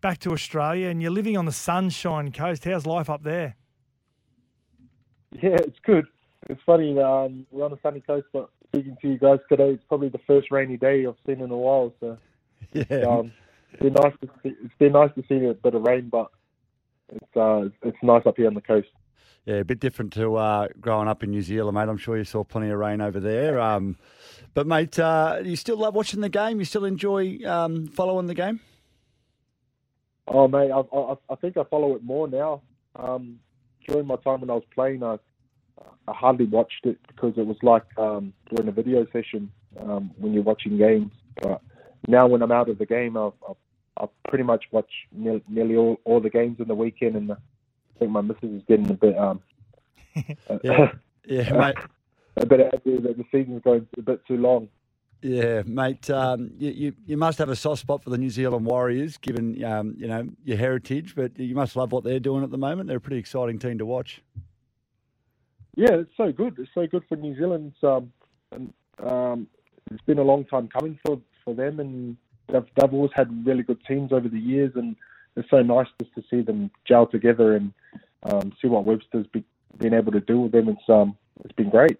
back 0.00 0.18
to 0.20 0.30
Australia, 0.30 0.88
and 0.88 1.02
you're 1.02 1.10
living 1.10 1.36
on 1.36 1.44
the 1.44 1.52
Sunshine 1.52 2.32
Coast. 2.32 2.64
How's 2.64 2.86
life 2.86 3.10
up 3.10 3.24
there? 3.24 3.56
Yeah, 5.42 5.56
it's 5.60 5.78
good. 5.84 6.06
It's 6.48 6.60
funny. 6.66 6.98
Um, 6.98 7.46
we're 7.52 7.64
on 7.64 7.70
the 7.70 7.78
sunny 7.82 8.00
coast, 8.00 8.26
but 8.32 8.50
speaking 8.66 8.96
to 9.00 9.08
you 9.08 9.18
guys 9.18 9.38
today, 9.48 9.70
it's 9.70 9.84
probably 9.88 10.08
the 10.08 10.20
first 10.26 10.50
rainy 10.50 10.76
day 10.76 11.06
I've 11.06 11.14
seen 11.24 11.40
in 11.40 11.50
a 11.50 11.56
while. 11.56 11.94
So 12.00 12.18
Yeah. 12.72 13.06
um, 13.06 13.32
it's 13.72 13.82
been 13.82 13.92
nice 13.92 14.12
to 14.22 14.28
see. 14.42 14.54
It's 14.64 14.74
been 14.78 14.92
nice 14.92 15.10
to 15.14 15.24
see 15.28 15.44
a 15.46 15.54
bit 15.54 15.74
of 15.74 15.82
rain, 15.82 16.08
but 16.10 16.30
it's 17.10 17.36
uh, 17.36 17.68
it's 17.82 17.96
nice 18.02 18.22
up 18.26 18.36
here 18.38 18.48
on 18.48 18.54
the 18.54 18.60
coast. 18.60 18.88
Yeah, 19.46 19.56
a 19.56 19.64
bit 19.64 19.80
different 19.80 20.12
to 20.14 20.36
uh, 20.36 20.68
growing 20.80 21.08
up 21.08 21.22
in 21.22 21.30
New 21.30 21.42
Zealand, 21.42 21.74
mate. 21.74 21.88
I'm 21.88 21.96
sure 21.96 22.16
you 22.16 22.24
saw 22.24 22.44
plenty 22.44 22.70
of 22.70 22.78
rain 22.78 23.00
over 23.00 23.20
there. 23.20 23.58
Um, 23.58 23.96
but, 24.52 24.66
mate, 24.66 24.98
uh, 24.98 25.40
you 25.42 25.56
still 25.56 25.78
love 25.78 25.94
watching 25.94 26.20
the 26.20 26.28
game? 26.28 26.58
You 26.58 26.66
still 26.66 26.84
enjoy 26.84 27.38
um, 27.46 27.86
following 27.86 28.26
the 28.26 28.34
game? 28.34 28.60
Oh, 30.28 30.46
mate, 30.46 30.70
I, 30.70 30.80
I, 30.80 31.14
I 31.30 31.34
think 31.36 31.56
I 31.56 31.64
follow 31.64 31.94
it 31.96 32.04
more 32.04 32.28
now. 32.28 32.60
Um, 32.96 33.40
during 33.86 34.06
my 34.06 34.16
time 34.16 34.40
when 34.40 34.50
I 34.50 34.54
was 34.54 34.64
playing, 34.74 35.02
I, 35.02 35.18
I 36.08 36.12
hardly 36.12 36.46
watched 36.46 36.84
it 36.84 36.98
because 37.06 37.34
it 37.36 37.46
was 37.46 37.56
like 37.62 37.84
um, 37.98 38.32
doing 38.54 38.68
a 38.68 38.72
video 38.72 39.06
session 39.12 39.50
um, 39.78 40.10
when 40.18 40.32
you're 40.32 40.42
watching 40.42 40.78
games. 40.78 41.12
But 41.42 41.60
now, 42.08 42.26
when 42.26 42.42
I'm 42.42 42.52
out 42.52 42.68
of 42.68 42.78
the 42.78 42.86
game, 42.86 43.16
I've, 43.16 43.32
I've, 43.48 43.56
I've 43.96 44.22
pretty 44.28 44.44
much 44.44 44.64
watch 44.72 44.90
nearly, 45.12 45.42
nearly 45.48 45.76
all, 45.76 46.00
all 46.04 46.20
the 46.20 46.30
games 46.30 46.58
in 46.58 46.68
the 46.68 46.74
weekend, 46.74 47.16
and 47.16 47.32
I 47.32 47.36
think 47.98 48.10
my 48.10 48.20
missus 48.20 48.50
is 48.50 48.62
getting 48.66 48.90
a 48.90 48.94
bit 48.94 49.16
um, 49.16 49.40
Yeah. 50.62 50.92
Yeah, 51.26 51.52
mate. 51.52 51.76
a 52.38 52.46
bit 52.46 52.60
angry 52.60 52.98
that 53.02 53.16
the 53.16 53.24
season's 53.30 53.62
going 53.62 53.86
a 53.96 54.02
bit 54.02 54.26
too 54.26 54.38
long. 54.38 54.68
Yeah, 55.22 55.62
mate. 55.66 56.08
Um, 56.08 56.52
you, 56.58 56.70
you 56.70 56.92
you 57.06 57.16
must 57.16 57.38
have 57.38 57.50
a 57.50 57.56
soft 57.56 57.80
spot 57.80 58.02
for 58.02 58.10
the 58.10 58.18
New 58.18 58.30
Zealand 58.30 58.64
Warriors, 58.64 59.18
given 59.18 59.62
um, 59.64 59.94
you 59.98 60.08
know 60.08 60.28
your 60.44 60.56
heritage. 60.56 61.14
But 61.14 61.38
you 61.38 61.54
must 61.54 61.76
love 61.76 61.92
what 61.92 62.04
they're 62.04 62.20
doing 62.20 62.42
at 62.42 62.50
the 62.50 62.58
moment. 62.58 62.88
They're 62.88 62.96
a 62.96 63.00
pretty 63.00 63.18
exciting 63.18 63.58
team 63.58 63.78
to 63.78 63.86
watch. 63.86 64.22
Yeah, 65.76 65.92
it's 65.92 66.16
so 66.16 66.32
good. 66.32 66.58
It's 66.58 66.70
so 66.74 66.86
good 66.86 67.04
for 67.08 67.16
New 67.16 67.36
Zealand. 67.36 67.72
Um, 67.82 68.12
and, 68.52 68.72
um, 69.06 69.46
it's 69.90 70.02
been 70.02 70.18
a 70.18 70.22
long 70.22 70.44
time 70.44 70.68
coming 70.68 70.98
for, 71.04 71.20
for 71.44 71.54
them, 71.54 71.80
and 71.80 72.16
they've, 72.48 72.66
they've 72.76 72.92
always 72.92 73.12
had 73.14 73.46
really 73.46 73.62
good 73.62 73.82
teams 73.86 74.12
over 74.12 74.28
the 74.28 74.38
years, 74.38 74.72
and 74.74 74.96
it's 75.36 75.48
so 75.50 75.62
nice 75.62 75.86
just 76.00 76.14
to 76.14 76.22
see 76.30 76.42
them 76.42 76.70
gel 76.86 77.06
together 77.06 77.56
and 77.56 77.72
um, 78.24 78.52
see 78.60 78.68
what 78.68 78.84
Webster's 78.84 79.26
be, 79.28 79.44
been 79.78 79.94
able 79.94 80.12
to 80.12 80.20
do 80.20 80.40
with 80.40 80.52
them. 80.52 80.68
It's 80.68 80.88
um, 80.88 81.16
it's 81.44 81.54
been 81.54 81.70
great. 81.70 81.98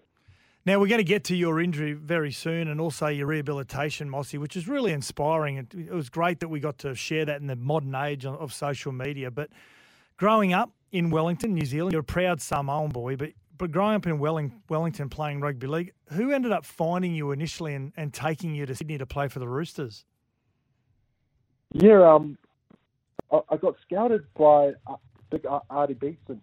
Now, 0.63 0.79
we're 0.79 0.87
going 0.87 0.99
to 0.99 1.03
get 1.03 1.23
to 1.25 1.35
your 1.35 1.59
injury 1.59 1.93
very 1.93 2.31
soon 2.31 2.67
and 2.67 2.79
also 2.79 3.07
your 3.07 3.25
rehabilitation, 3.25 4.07
Mossy, 4.07 4.37
which 4.37 4.55
is 4.55 4.67
really 4.67 4.91
inspiring. 4.91 5.57
It, 5.57 5.73
it 5.73 5.91
was 5.91 6.09
great 6.09 6.39
that 6.39 6.49
we 6.49 6.59
got 6.59 6.77
to 6.79 6.93
share 6.93 7.25
that 7.25 7.41
in 7.41 7.47
the 7.47 7.55
modern 7.55 7.95
age 7.95 8.25
of- 8.27 8.53
social 8.53 8.91
media. 8.91 9.31
But 9.31 9.49
growing 10.17 10.53
up 10.53 10.71
in 10.91 11.09
Wellington, 11.09 11.55
New 11.55 11.65
Zealand, 11.65 11.93
you're 11.93 12.01
a 12.01 12.03
proud 12.03 12.41
Samoan 12.41 12.89
boy, 12.91 13.15
but, 13.15 13.31
but 13.57 13.71
growing 13.71 13.95
up 13.95 14.05
in 14.05 14.19
Welling, 14.19 14.61
Wellington 14.69 15.09
playing 15.09 15.39
rugby 15.39 15.65
league, 15.65 15.93
who 16.11 16.31
ended 16.31 16.51
up 16.51 16.63
finding 16.63 17.15
you 17.15 17.31
initially 17.31 17.73
and, 17.73 17.91
and 17.97 18.13
taking 18.13 18.53
you 18.53 18.67
to 18.67 18.75
Sydney 18.75 18.99
to 18.99 19.07
play 19.07 19.29
for 19.29 19.39
the 19.39 19.47
Roosters? 19.47 20.05
Yeah, 21.73 22.07
um, 22.07 22.37
I, 23.31 23.39
I 23.49 23.57
got 23.57 23.77
scouted 23.81 24.25
by 24.37 24.73
uh, 24.85 24.97
big 25.31 25.43
Artie 25.71 25.95
Beetson. 25.95 26.39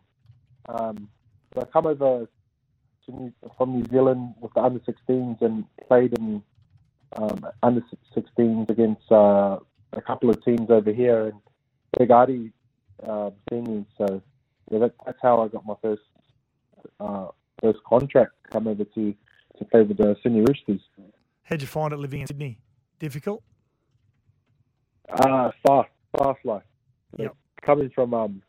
Um, 0.69 1.09
I 1.57 1.65
come 1.65 1.87
over 1.87 2.27
New, 3.13 3.33
from 3.57 3.75
New 3.75 3.85
Zealand 3.87 4.35
with 4.41 4.53
the 4.55 4.61
under 4.61 4.81
16s 4.81 5.41
and 5.43 5.65
played 5.87 6.13
in 6.19 6.43
um, 7.17 7.47
under 7.63 7.83
16s 8.17 8.71
against 8.71 9.11
uh, 9.11 9.59
a 9.93 10.03
couple 10.03 10.31
of 10.31 10.45
teams 10.45 10.71
over 10.71 10.93
here, 10.93 11.27
and 11.27 11.41
Big 11.99 12.11
Artie 12.11 12.53
uh, 13.07 13.31
seen. 13.51 13.87
So 13.97 14.23
yeah, 14.71 14.79
that, 14.81 14.95
that's 15.05 15.19
how 15.23 15.43
I 15.43 15.49
got 15.49 15.65
my 15.65 15.75
first 15.81 16.03
uh, 17.01 17.29
first 17.63 17.79
contract. 17.85 18.33
Come 18.51 18.67
over 18.67 18.85
to 18.85 19.15
to 19.59 19.65
play 19.65 19.83
with 19.83 19.97
the 19.97 20.17
Sydney 20.23 20.41
Roosters. 20.41 20.81
How'd 21.43 21.63
you 21.63 21.67
find 21.67 21.93
it 21.93 21.99
living 21.99 22.21
in 22.21 22.27
Sydney? 22.27 22.59
Difficult? 22.99 23.43
Uh, 25.09 25.51
fast, 25.67 25.89
fast 26.17 26.39
life. 26.45 26.63
Yep. 27.17 27.35
Coming 27.63 27.91
from 27.95 28.15
um 28.15 28.43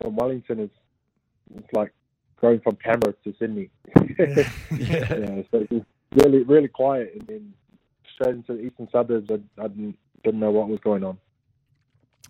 from 0.00 0.16
Wellington 0.16 0.60
is 0.60 0.70
it's 1.56 1.72
like 1.72 1.92
going 2.40 2.60
from 2.60 2.76
Canberra 2.76 3.14
to 3.24 3.34
Sydney. 3.38 3.70
yeah. 4.18 4.26
yeah, 4.70 5.42
so 5.50 5.58
it 5.60 5.70
was 5.70 5.82
really 6.14 6.42
really 6.42 6.68
quiet, 6.68 7.12
and 7.18 7.26
then 7.26 7.54
straight 8.14 8.36
into 8.36 8.54
the 8.54 8.60
eastern 8.60 8.88
suburbs. 8.90 9.30
I, 9.30 9.34
I 9.62 9.68
didn't, 9.68 9.98
didn't 10.24 10.40
know 10.40 10.50
what 10.50 10.68
was 10.68 10.80
going 10.80 11.04
on. 11.04 11.18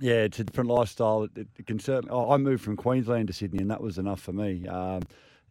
Yeah, 0.00 0.23
it's 0.23 0.38
a 0.38 0.45
different 0.45 0.71
lifestyle. 0.71 1.25
It, 1.25 1.49
it 1.59 1.67
can 1.67 1.79
certainly. 1.79 2.14
I 2.14 2.37
moved 2.37 2.62
from 2.62 2.76
Queensland 2.76 3.29
to 3.29 3.33
Sydney, 3.33 3.61
and 3.61 3.71
that 3.71 3.81
was 3.81 3.99
enough 3.99 4.21
for 4.21 4.33
me. 4.33 4.67
Um, 4.67 5.02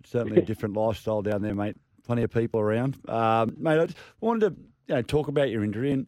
certainly 0.05 0.41
a 0.41 0.45
different 0.45 0.75
lifestyle 0.75 1.21
down 1.21 1.41
there, 1.41 1.55
mate. 1.55 1.75
Plenty 2.05 2.23
of 2.23 2.31
people 2.31 2.59
around, 2.59 2.97
um, 3.07 3.55
mate. 3.57 3.79
I 3.79 3.85
just 3.85 3.97
wanted 4.19 4.49
to 4.49 4.61
you 4.87 4.95
know 4.95 5.01
talk 5.01 5.27
about 5.27 5.49
your 5.49 5.63
injury 5.63 5.91
and 5.91 6.07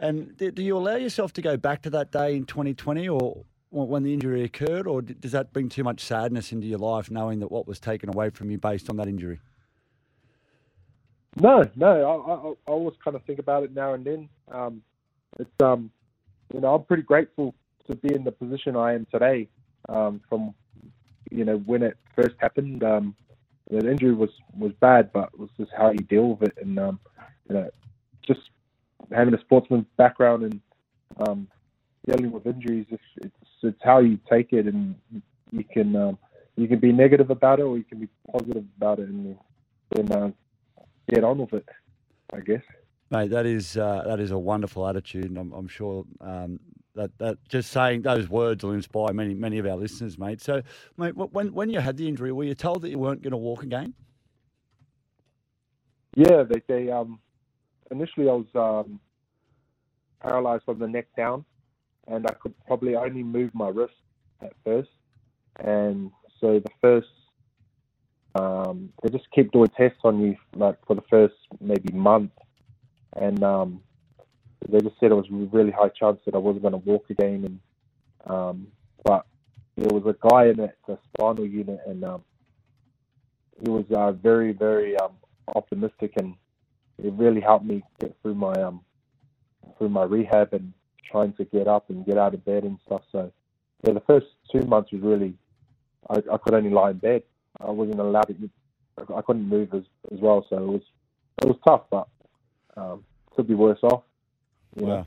and 0.00 0.36
do 0.36 0.62
you 0.62 0.76
allow 0.76 0.96
yourself 0.96 1.32
to 1.34 1.42
go 1.42 1.56
back 1.56 1.82
to 1.82 1.90
that 1.90 2.10
day 2.10 2.34
in 2.34 2.44
2020 2.44 3.08
or 3.08 3.44
when 3.72 4.02
the 4.02 4.12
injury 4.12 4.44
occurred, 4.44 4.86
or 4.86 5.00
does 5.02 5.32
that 5.32 5.52
bring 5.52 5.68
too 5.68 5.82
much 5.82 6.00
sadness 6.00 6.52
into 6.52 6.66
your 6.66 6.78
life, 6.78 7.10
knowing 7.10 7.40
that 7.40 7.50
what 7.50 7.66
was 7.66 7.80
taken 7.80 8.08
away 8.08 8.30
from 8.30 8.50
you 8.50 8.58
based 8.58 8.90
on 8.90 8.96
that 8.96 9.08
injury? 9.08 9.40
No, 11.40 11.64
no. 11.74 11.86
I, 11.86 12.32
I, 12.32 12.50
I 12.50 12.70
always 12.70 12.94
kind 13.02 13.16
of 13.16 13.24
think 13.24 13.38
about 13.38 13.64
it 13.64 13.74
now 13.74 13.94
and 13.94 14.04
then. 14.04 14.28
Um, 14.50 14.82
it's 15.38 15.50
um, 15.62 15.90
you 16.52 16.60
know, 16.60 16.74
I'm 16.74 16.84
pretty 16.84 17.02
grateful 17.02 17.54
to 17.86 17.96
be 17.96 18.14
in 18.14 18.24
the 18.24 18.32
position 18.32 18.76
I 18.76 18.92
am 18.94 19.06
today. 19.10 19.48
Um, 19.88 20.20
from 20.28 20.54
you 21.30 21.44
know 21.44 21.56
when 21.58 21.82
it 21.82 21.96
first 22.14 22.34
happened, 22.38 22.84
um, 22.84 23.16
the 23.70 23.90
injury 23.90 24.12
was 24.12 24.30
was 24.56 24.72
bad, 24.80 25.12
but 25.12 25.30
it 25.32 25.38
was 25.38 25.48
just 25.56 25.72
how 25.76 25.90
you 25.90 25.98
deal 25.98 26.34
with 26.34 26.50
it, 26.50 26.58
and 26.60 26.78
um, 26.78 27.00
you 27.48 27.54
know, 27.54 27.70
just 28.26 28.40
having 29.10 29.34
a 29.34 29.40
sportsman's 29.40 29.86
background 29.96 30.42
and 30.44 30.60
um, 31.26 31.48
dealing 32.06 32.32
with 32.32 32.46
injuries, 32.46 32.86
it's, 32.90 33.02
it's 33.18 33.36
it's 33.62 33.80
how 33.82 34.00
you 34.00 34.18
take 34.30 34.52
it, 34.52 34.66
and 34.66 34.94
you 35.50 35.64
can 35.64 35.94
um, 35.96 36.18
you 36.56 36.68
can 36.68 36.80
be 36.80 36.92
negative 36.92 37.30
about 37.30 37.60
it, 37.60 37.62
or 37.62 37.76
you 37.76 37.84
can 37.84 38.00
be 38.00 38.08
positive 38.30 38.64
about 38.76 38.98
it, 38.98 39.08
and 39.08 39.36
then 39.94 40.12
uh, 40.12 40.30
get 41.08 41.24
on 41.24 41.38
with 41.38 41.52
it. 41.52 41.68
I 42.32 42.40
guess. 42.40 42.62
Mate, 43.10 43.30
that 43.30 43.46
is 43.46 43.76
uh, 43.76 44.02
that 44.06 44.20
is 44.20 44.30
a 44.30 44.38
wonderful 44.38 44.86
attitude, 44.88 45.26
and 45.26 45.38
I'm, 45.38 45.52
I'm 45.52 45.68
sure 45.68 46.04
um, 46.20 46.58
that 46.94 47.10
that 47.18 47.36
just 47.48 47.70
saying 47.70 48.02
those 48.02 48.28
words 48.28 48.64
will 48.64 48.72
inspire 48.72 49.12
many 49.12 49.34
many 49.34 49.58
of 49.58 49.66
our 49.66 49.76
listeners, 49.76 50.18
mate. 50.18 50.40
So, 50.40 50.62
mate, 50.96 51.14
when 51.16 51.52
when 51.52 51.70
you 51.70 51.80
had 51.80 51.96
the 51.96 52.08
injury, 52.08 52.32
were 52.32 52.44
you 52.44 52.54
told 52.54 52.82
that 52.82 52.90
you 52.90 52.98
weren't 52.98 53.22
going 53.22 53.32
to 53.32 53.36
walk 53.36 53.62
again? 53.62 53.94
Yeah, 56.16 56.42
they 56.42 56.62
they 56.66 56.90
um 56.90 57.20
initially 57.90 58.28
I 58.28 58.32
was 58.32 58.46
um, 58.54 59.00
paralyzed 60.20 60.64
from 60.64 60.78
the 60.78 60.88
neck 60.88 61.06
down, 61.16 61.44
and 62.08 62.26
I 62.26 62.34
could 62.34 62.54
probably 62.66 62.96
only 62.96 63.22
move 63.22 63.50
my 63.54 63.68
wrist 63.68 63.94
at 64.40 64.52
first. 64.64 64.90
And 65.60 66.10
so 66.40 66.58
the 66.58 66.70
first, 66.80 67.08
um, 68.34 68.92
they 69.02 69.10
just 69.10 69.30
keep 69.30 69.52
doing 69.52 69.70
tests 69.76 70.00
on 70.04 70.20
you 70.20 70.36
like 70.54 70.76
for 70.86 70.94
the 70.94 71.02
first 71.10 71.34
maybe 71.60 71.92
month, 71.92 72.32
and 73.16 73.42
um, 73.44 73.82
they 74.68 74.80
just 74.80 74.98
said 74.98 75.10
it 75.10 75.14
was 75.14 75.26
really 75.30 75.70
high 75.70 75.90
chance 75.90 76.20
that 76.24 76.34
I 76.34 76.38
wasn't 76.38 76.62
going 76.62 76.72
to 76.72 76.78
walk 76.78 77.10
again. 77.10 77.44
And 78.26 78.32
um, 78.32 78.68
but 79.04 79.26
there 79.76 79.92
was 79.92 80.04
a 80.06 80.28
guy 80.28 80.46
in 80.46 80.56
the, 80.56 80.72
the 80.86 80.98
spinal 81.08 81.46
unit, 81.46 81.80
and 81.86 82.04
um, 82.04 82.22
he 83.62 83.68
was 83.68 83.84
uh, 83.94 84.12
very 84.12 84.52
very 84.52 84.96
um, 84.96 85.12
optimistic, 85.54 86.14
and 86.16 86.34
it 87.02 87.12
really 87.12 87.40
helped 87.40 87.66
me 87.66 87.82
get 88.00 88.16
through 88.22 88.34
my 88.34 88.52
um, 88.52 88.80
through 89.78 89.90
my 89.90 90.04
rehab 90.04 90.52
and 90.52 90.72
trying 91.10 91.32
to 91.34 91.44
get 91.44 91.68
up 91.68 91.90
and 91.90 92.06
get 92.06 92.18
out 92.18 92.34
of 92.34 92.44
bed 92.44 92.64
and 92.64 92.78
stuff. 92.86 93.02
So 93.10 93.32
yeah, 93.84 93.92
the 93.92 94.00
first 94.00 94.26
two 94.50 94.62
months 94.62 94.92
was 94.92 95.02
really 95.02 95.34
I, 96.10 96.18
I 96.32 96.38
could 96.38 96.54
only 96.54 96.70
lie 96.70 96.90
in 96.90 96.98
bed. 96.98 97.22
I 97.60 97.70
wasn't 97.70 98.00
allowed 98.00 98.28
to. 98.28 98.50
I 99.14 99.22
couldn't 99.22 99.48
move 99.48 99.72
as 99.74 99.82
as 100.12 100.20
well, 100.20 100.44
so 100.48 100.56
it 100.56 100.66
was 100.66 100.82
it 101.42 101.46
was 101.46 101.56
tough, 101.66 101.82
but 101.90 102.08
um, 102.76 103.04
could 103.34 103.48
be 103.48 103.54
worse 103.54 103.78
off. 103.82 104.02
Yeah. 104.76 104.86
Wow. 104.86 105.06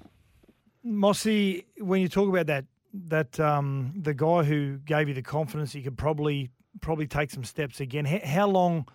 Mossy, 0.83 1.65
when 1.79 2.01
you 2.01 2.07
talk 2.07 2.29
about 2.29 2.45
that, 2.47 2.65
that 2.93 3.39
um, 3.39 3.93
the 3.95 4.13
guy 4.13 4.43
who 4.43 4.77
gave 4.77 5.07
you 5.07 5.13
the 5.13 5.21
confidence, 5.21 5.73
you 5.73 5.81
could 5.81 5.97
probably 5.97 6.49
probably 6.81 7.07
take 7.07 7.31
some 7.31 7.43
steps 7.43 7.79
again. 7.79 8.05
How, 8.05 8.19
how 8.23 8.47
long 8.47 8.87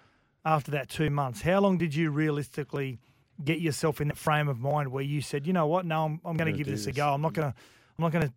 after 0.45 0.71
that 0.73 0.89
two 0.89 1.11
months? 1.11 1.43
How 1.43 1.61
long 1.61 1.79
did 1.79 1.95
you 1.95 2.11
realistically 2.11 3.01
get 3.45 3.61
yourself 3.61 4.01
in 4.01 4.09
that 4.09 4.17
frame 4.17 4.49
of 4.49 4.59
mind 4.59 4.91
where 4.91 5.05
you 5.05 5.21
said, 5.21 5.47
you 5.47 5.53
know 5.53 5.67
what, 5.67 5.87
no, 5.87 6.05
I'm, 6.05 6.21
I'm 6.25 6.37
going 6.37 6.51
to 6.51 6.57
give 6.57 6.67
this, 6.67 6.85
this, 6.85 6.95
a 6.95 6.97
go. 6.97 7.13
I'm 7.15 7.23
not 7.23 7.33
going 7.33 7.51
to, 7.51 7.55
I'm 7.99 8.03
not 8.03 8.13
going 8.13 8.29
to, 8.29 8.33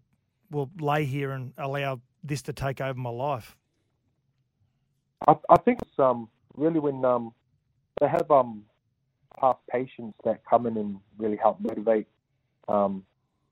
well, 0.51 0.69
lay 0.79 1.05
here 1.05 1.31
and 1.31 1.53
allow 1.57 1.99
this 2.23 2.41
to 2.43 2.53
take 2.53 2.81
over 2.81 2.97
my 2.97 3.09
life. 3.09 3.55
I, 5.27 5.35
I 5.49 5.57
think 5.57 5.79
it's 5.81 5.99
um, 5.99 6.29
really 6.55 6.79
when 6.79 7.03
um, 7.05 7.33
they 7.99 8.07
have 8.07 8.29
um, 8.29 8.63
past 9.39 9.59
patients 9.71 10.15
that 10.23 10.41
come 10.49 10.65
in 10.67 10.77
and 10.77 10.97
really 11.17 11.37
help 11.37 11.59
motivate 11.59 12.07
um, 12.67 13.03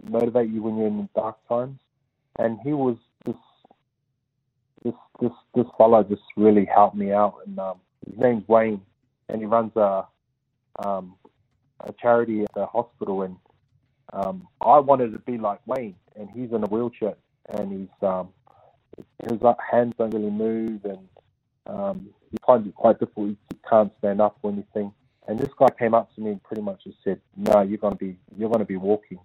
motivate 0.09 0.49
you 0.49 0.63
when 0.63 0.77
you're 0.77 0.87
in 0.87 1.09
dark 1.15 1.37
times. 1.47 1.79
And 2.39 2.59
he 2.63 2.73
was 2.73 2.97
this 3.25 3.35
this 4.83 4.93
this 5.19 5.31
this 5.53 5.65
fellow 5.77 6.03
just 6.03 6.21
really 6.37 6.65
helped 6.65 6.95
me 6.95 7.11
out. 7.11 7.35
And 7.45 7.59
um, 7.59 7.79
his 8.05 8.17
name's 8.17 8.47
Wayne, 8.47 8.81
and 9.29 9.39
he 9.39 9.45
runs 9.45 9.75
a 9.75 10.05
um, 10.85 11.15
a 11.83 11.93
charity 11.93 12.43
at 12.43 12.53
the 12.53 12.65
hospital, 12.65 13.23
and 13.23 13.35
um, 14.13 14.47
I 14.61 14.79
wanted 14.79 15.11
to 15.13 15.19
be 15.19 15.37
like 15.37 15.59
Wayne, 15.65 15.95
and 16.15 16.29
he's 16.29 16.51
in 16.51 16.63
a 16.63 16.67
wheelchair, 16.67 17.15
and 17.49 17.71
he's 17.71 18.07
um, 18.07 18.29
his 19.29 19.39
hands 19.71 19.93
don't 19.97 20.13
really 20.13 20.29
move, 20.29 20.85
and 20.85 21.07
um, 21.67 22.09
he 22.29 22.37
finds 22.45 22.67
it 22.67 22.75
quite 22.75 22.99
difficult. 22.99 23.29
He 23.29 23.57
can't 23.69 23.91
stand 23.99 24.21
up 24.21 24.37
or 24.41 24.51
anything. 24.51 24.93
And 25.27 25.39
this 25.39 25.49
guy 25.57 25.67
came 25.77 25.93
up 25.93 26.13
to 26.15 26.21
me 26.21 26.31
and 26.31 26.43
pretty 26.43 26.61
much 26.61 26.83
just 26.83 26.97
said, 27.03 27.21
"No, 27.35 27.61
you're 27.61 27.77
gonna 27.77 27.95
be 27.95 28.17
you're 28.37 28.49
gonna 28.49 28.65
be 28.65 28.77
walking. 28.77 29.19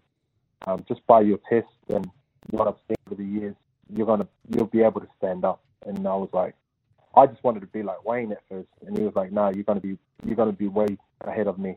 Um, 0.67 0.85
just 0.89 1.07
by 1.07 1.21
your 1.23 1.39
test 1.49 1.69
and 1.89 2.11
what 2.51 2.69
I've 2.69 2.75
seen 2.89 2.97
over 3.07 3.17
the 3.17 3.29
years, 3.29 3.57
you're 3.89 4.07
gonna 4.07 4.29
you'll 4.51 4.67
be 4.67 4.83
able 4.83 5.01
to 5.01 5.09
stand 5.19 5.45
up." 5.45 5.63
And 5.87 6.07
I 6.07 6.15
was 6.15 6.29
like, 6.33 6.55
I 7.15 7.27
just 7.27 7.43
wanted 7.43 7.61
to 7.61 7.67
be 7.67 7.83
like 7.83 8.05
Wayne 8.05 8.33
at 8.33 8.43
first, 8.49 8.69
and 8.87 8.97
he 8.97 9.05
was 9.05 9.15
like, 9.17 9.33
"No, 9.33 9.51
you're 9.51 9.65
gonna 9.65 9.81
be 9.81 9.97
you're 10.25 10.37
gonna 10.37 10.53
be 10.53 10.69
way 10.69 10.99
ahead 11.23 11.47
of 11.47 11.59
me." 11.59 11.77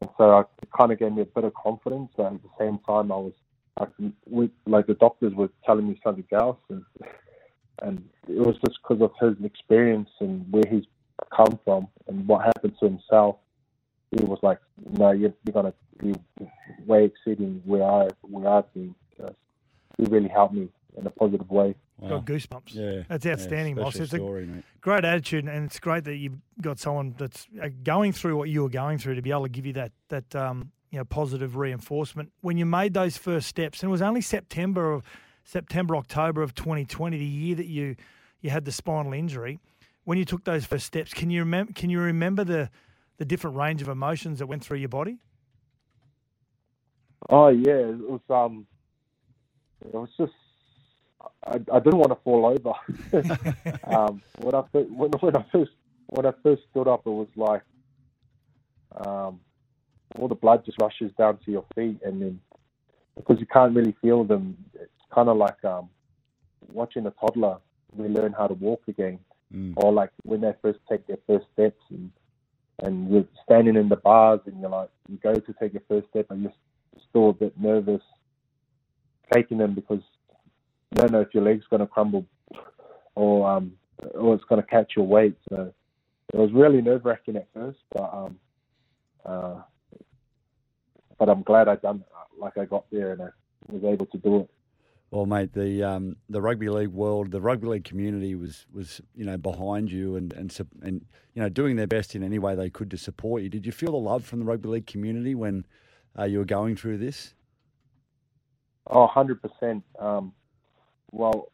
And 0.00 0.10
so 0.16 0.30
I, 0.30 0.40
it 0.62 0.68
kind 0.76 0.92
of 0.92 0.98
gave 0.98 1.12
me 1.12 1.22
a 1.22 1.26
bit 1.26 1.44
of 1.44 1.54
confidence. 1.54 2.12
And 2.18 2.36
at 2.36 2.42
the 2.42 2.48
same 2.58 2.78
time, 2.86 3.10
I 3.10 3.16
was 3.16 3.32
like, 3.78 3.90
we, 4.26 4.50
like 4.66 4.86
the 4.86 4.94
doctors 4.94 5.34
were 5.34 5.50
telling 5.64 5.88
me 5.88 6.00
something 6.04 6.26
else, 6.32 6.58
and 6.68 6.84
and 7.82 8.08
it 8.28 8.38
was 8.38 8.56
just 8.66 8.78
because 8.82 9.02
of 9.02 9.12
his 9.20 9.44
experience 9.44 10.10
and 10.20 10.44
where 10.50 10.64
he's 10.70 10.84
come 11.34 11.58
from 11.64 11.88
and 12.08 12.26
what 12.26 12.44
happened 12.44 12.74
to 12.80 12.86
himself. 12.86 13.36
He 14.10 14.24
was 14.24 14.38
like, 14.42 14.58
"No, 14.98 15.12
you're, 15.12 15.32
you're 15.44 15.52
gonna 15.52 15.74
be 15.98 16.14
way 16.86 17.04
exceeding 17.04 17.62
where 17.64 17.84
I 17.84 18.08
where 18.22 18.48
I've 18.48 18.72
been." 18.74 18.94
So 19.16 19.34
he 19.96 20.04
really 20.04 20.28
helped 20.28 20.54
me 20.54 20.68
in 20.96 21.06
a 21.06 21.10
positive 21.10 21.50
way. 21.50 21.74
Wow. 22.00 22.08
Got 22.08 22.24
goosebumps. 22.24 22.74
Yeah, 22.74 23.02
that's 23.08 23.26
outstanding, 23.26 23.76
yeah, 23.76 23.82
Moss. 23.82 23.96
It's 23.96 24.10
story, 24.10 24.44
a 24.44 24.46
mate. 24.46 24.64
great 24.80 25.04
attitude, 25.04 25.46
and 25.46 25.66
it's 25.66 25.78
great 25.78 26.04
that 26.04 26.16
you've 26.16 26.38
got 26.60 26.78
someone 26.78 27.14
that's 27.18 27.46
uh, 27.62 27.68
going 27.82 28.12
through 28.12 28.36
what 28.36 28.48
you 28.48 28.62
were 28.62 28.70
going 28.70 28.98
through 28.98 29.16
to 29.16 29.22
be 29.22 29.30
able 29.30 29.42
to 29.42 29.48
give 29.50 29.66
you 29.66 29.74
that 29.74 29.92
that 30.08 30.34
um, 30.34 30.72
you 30.90 30.98
know 30.98 31.04
positive 31.04 31.56
reinforcement. 31.56 32.32
When 32.40 32.56
you 32.56 32.64
made 32.64 32.94
those 32.94 33.16
first 33.16 33.48
steps, 33.48 33.82
and 33.82 33.90
it 33.90 33.92
was 33.92 34.02
only 34.02 34.22
September 34.22 34.92
of 34.92 35.02
September 35.44 35.96
October 35.96 36.42
of 36.42 36.54
2020, 36.54 37.18
the 37.18 37.24
year 37.24 37.56
that 37.56 37.66
you 37.66 37.96
you 38.40 38.50
had 38.50 38.64
the 38.64 38.72
spinal 38.72 39.12
injury. 39.12 39.58
When 40.04 40.16
you 40.16 40.24
took 40.24 40.44
those 40.44 40.64
first 40.64 40.86
steps, 40.86 41.12
can 41.12 41.28
you 41.28 41.40
remember? 41.40 41.72
Can 41.74 41.90
you 41.90 42.00
remember 42.00 42.44
the 42.44 42.70
the 43.18 43.24
different 43.26 43.56
range 43.56 43.82
of 43.82 43.88
emotions 43.88 44.38
that 44.38 44.46
went 44.46 44.64
through 44.64 44.78
your 44.78 44.88
body? 44.88 45.18
Oh 47.28 47.48
yeah, 47.48 47.72
it 47.72 48.08
was 48.08 48.20
um, 48.30 48.66
it 49.84 49.92
was 49.92 50.08
just 50.18 50.32
I, 51.46 51.60
I 51.72 51.80
didn't 51.80 51.98
want 51.98 52.10
to 52.10 52.18
fall 52.24 52.46
over. 52.46 52.72
um, 53.84 54.22
when 54.38 54.54
I 54.54 54.62
first, 54.72 54.90
when, 54.90 55.10
when 55.20 55.36
I 55.36 55.44
first 55.52 55.72
when 56.06 56.26
I 56.26 56.32
first 56.42 56.62
stood 56.70 56.88
up, 56.88 57.02
it 57.06 57.10
was 57.10 57.28
like 57.36 57.62
um, 59.04 59.40
all 60.16 60.28
the 60.28 60.34
blood 60.34 60.64
just 60.64 60.80
rushes 60.80 61.12
down 61.16 61.38
to 61.44 61.50
your 61.50 61.64
feet, 61.74 62.00
and 62.04 62.20
then 62.20 62.40
because 63.16 63.38
you 63.38 63.46
can't 63.46 63.74
really 63.74 63.94
feel 64.02 64.24
them, 64.24 64.56
it's 64.74 64.90
kind 65.14 65.28
of 65.28 65.36
like 65.36 65.62
um, 65.64 65.88
watching 66.72 67.06
a 67.06 67.10
toddler 67.12 67.58
relearn 67.96 68.32
how 68.32 68.46
to 68.46 68.54
walk 68.54 68.82
again, 68.88 69.18
mm. 69.54 69.72
or 69.76 69.92
like 69.92 70.10
when 70.22 70.40
they 70.40 70.52
first 70.62 70.78
take 70.88 71.06
their 71.06 71.18
first 71.26 71.46
steps, 71.52 71.80
and 71.90 72.10
and 72.82 73.10
you're 73.10 73.26
standing 73.44 73.76
in 73.76 73.88
the 73.88 73.96
bars, 73.96 74.40
and 74.46 74.60
you're 74.60 74.70
like 74.70 74.90
you 75.08 75.18
go 75.22 75.34
to 75.34 75.54
take 75.60 75.74
your 75.74 75.82
first 75.88 76.08
step, 76.08 76.26
and 76.30 76.42
you're 76.42 76.52
still 77.08 77.30
a 77.30 77.34
bit 77.34 77.58
nervous 77.58 78.02
taking 79.32 79.58
them 79.58 79.74
because 79.74 80.00
you 80.90 80.96
don't 80.96 81.12
know 81.12 81.20
if 81.20 81.32
your 81.32 81.44
leg's 81.44 81.66
going 81.68 81.80
to 81.80 81.86
crumble 81.86 82.26
or 83.14 83.48
um, 83.48 83.72
or 84.14 84.34
it's 84.34 84.44
going 84.44 84.60
to 84.60 84.66
catch 84.66 84.92
your 84.96 85.06
weight. 85.06 85.36
So 85.48 85.72
it 86.32 86.36
was 86.36 86.52
really 86.52 86.80
nerve 86.82 87.04
wracking 87.04 87.36
at 87.36 87.48
first, 87.54 87.78
but 87.92 88.10
um, 88.12 88.38
uh, 89.24 89.54
but 91.18 91.28
I'm 91.28 91.42
glad 91.42 91.68
I 91.68 91.76
done 91.76 91.96
it. 91.96 92.40
Like 92.40 92.56
I 92.58 92.64
got 92.64 92.86
there 92.90 93.12
and 93.12 93.22
I 93.22 93.28
was 93.68 93.84
able 93.84 94.06
to 94.06 94.18
do 94.18 94.40
it. 94.40 94.50
Well, 95.10 95.26
mate, 95.26 95.52
the 95.52 95.82
um, 95.82 96.16
the 96.28 96.40
rugby 96.40 96.68
league 96.68 96.88
world, 96.88 97.32
the 97.32 97.40
rugby 97.40 97.66
league 97.66 97.84
community 97.84 98.34
was 98.34 98.66
was 98.72 99.00
you 99.14 99.24
know 99.24 99.36
behind 99.36 99.90
you 99.90 100.16
and 100.16 100.32
and 100.32 100.56
and 100.82 101.04
you 101.34 101.42
know 101.42 101.48
doing 101.48 101.76
their 101.76 101.88
best 101.88 102.14
in 102.14 102.22
any 102.22 102.38
way 102.38 102.54
they 102.54 102.70
could 102.70 102.90
to 102.92 102.96
support 102.96 103.42
you. 103.42 103.48
Did 103.48 103.66
you 103.66 103.72
feel 103.72 103.92
the 103.92 103.98
love 103.98 104.24
from 104.24 104.38
the 104.38 104.44
rugby 104.44 104.68
league 104.68 104.86
community 104.86 105.34
when 105.34 105.66
uh, 106.18 106.24
you 106.24 106.38
were 106.38 106.44
going 106.44 106.76
through 106.76 106.98
this? 106.98 107.34
Oh, 108.86 109.06
100%. 109.06 109.82
Um, 109.98 110.32
well, 111.12 111.50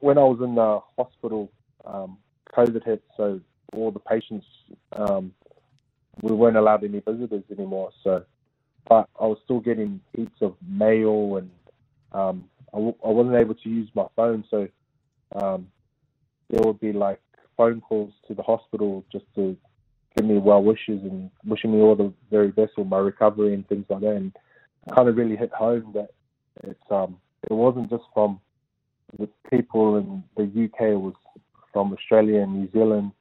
when 0.00 0.18
I 0.18 0.22
was 0.22 0.40
in 0.42 0.54
the 0.54 0.80
hospital, 0.96 1.50
um, 1.84 2.18
COVID 2.56 2.84
hit, 2.84 3.02
so 3.16 3.40
all 3.72 3.90
the 3.90 4.00
patients, 4.00 4.46
um, 4.92 5.32
we 6.22 6.32
weren't 6.32 6.56
allowed 6.56 6.84
any 6.84 7.00
visitors 7.00 7.44
anymore. 7.50 7.90
So, 8.02 8.24
but 8.88 9.08
I 9.18 9.26
was 9.26 9.38
still 9.44 9.60
getting 9.60 10.00
heaps 10.14 10.40
of 10.42 10.54
mail, 10.66 11.36
and 11.36 11.50
um, 12.12 12.44
I, 12.72 12.76
w- 12.76 12.96
I 13.04 13.08
wasn't 13.08 13.36
able 13.36 13.54
to 13.54 13.68
use 13.68 13.88
my 13.94 14.06
phone. 14.14 14.44
So, 14.50 14.68
um, 15.34 15.68
there 16.50 16.60
would 16.64 16.80
be 16.80 16.92
like 16.92 17.20
phone 17.56 17.80
calls 17.80 18.12
to 18.28 18.34
the 18.34 18.42
hospital 18.42 19.04
just 19.10 19.24
to 19.34 19.56
give 20.16 20.26
me 20.26 20.38
well 20.38 20.62
wishes 20.62 21.02
and 21.02 21.30
wishing 21.44 21.72
me 21.72 21.80
all 21.80 21.96
the 21.96 22.12
very 22.30 22.50
best 22.50 22.72
for 22.76 22.84
my 22.84 22.98
recovery 22.98 23.54
and 23.54 23.66
things 23.68 23.86
like 23.88 24.00
that. 24.00 24.16
And 24.16 24.32
kind 24.94 25.08
of 25.08 25.16
really 25.16 25.36
hit 25.36 25.52
home 25.52 25.92
that 25.94 26.10
it's 26.62 26.90
um 26.90 27.16
it 27.42 27.52
wasn't 27.52 27.90
just 27.90 28.04
from 28.12 28.40
the 29.18 29.28
people 29.50 29.96
in 29.96 30.24
the 30.36 30.64
UK, 30.64 31.00
was 31.00 31.14
from 31.72 31.92
Australia 31.92 32.40
and 32.40 32.54
New 32.54 32.70
Zealand. 32.72 33.12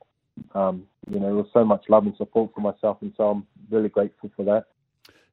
Um, 0.56 0.84
you 1.10 1.20
know, 1.20 1.28
there 1.28 1.36
was 1.36 1.50
so 1.54 1.63
much 1.63 1.86
love 1.90 2.06
and 2.06 2.16
support 2.18 2.52
for 2.54 2.62
myself, 2.62 2.98
and 3.02 3.13
so 3.18 3.30
I'm 3.30 3.48
really 3.70 3.90
grateful 3.90 4.32
for 4.36 4.44
that. 4.46 4.66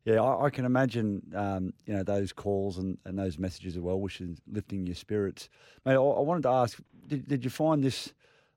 Yeah, 0.05 0.23
I, 0.23 0.47
I 0.47 0.51
can 0.51 0.65
imagine, 0.65 1.23
um, 1.35 1.75
you 1.87 1.93
know, 1.93 2.03
those 2.03 2.33
calls 2.33 2.79
and, 2.79 2.97
and 3.05 3.19
those 3.19 3.39
messages 3.39 3.77
of 3.77 3.83
well 3.83 4.01
wishes 4.01 4.41
lifting 4.51 4.87
your 4.87 4.97
spirits. 4.97 5.49
Mate, 5.85 5.93
I, 5.93 5.97
I 5.97 6.21
wanted 6.21 6.45
to 6.45 6.49
ask, 6.49 6.79
did, 7.07 7.29
did 7.29 7.45
you 7.45 7.51
find 7.51 7.85
this? 7.85 8.13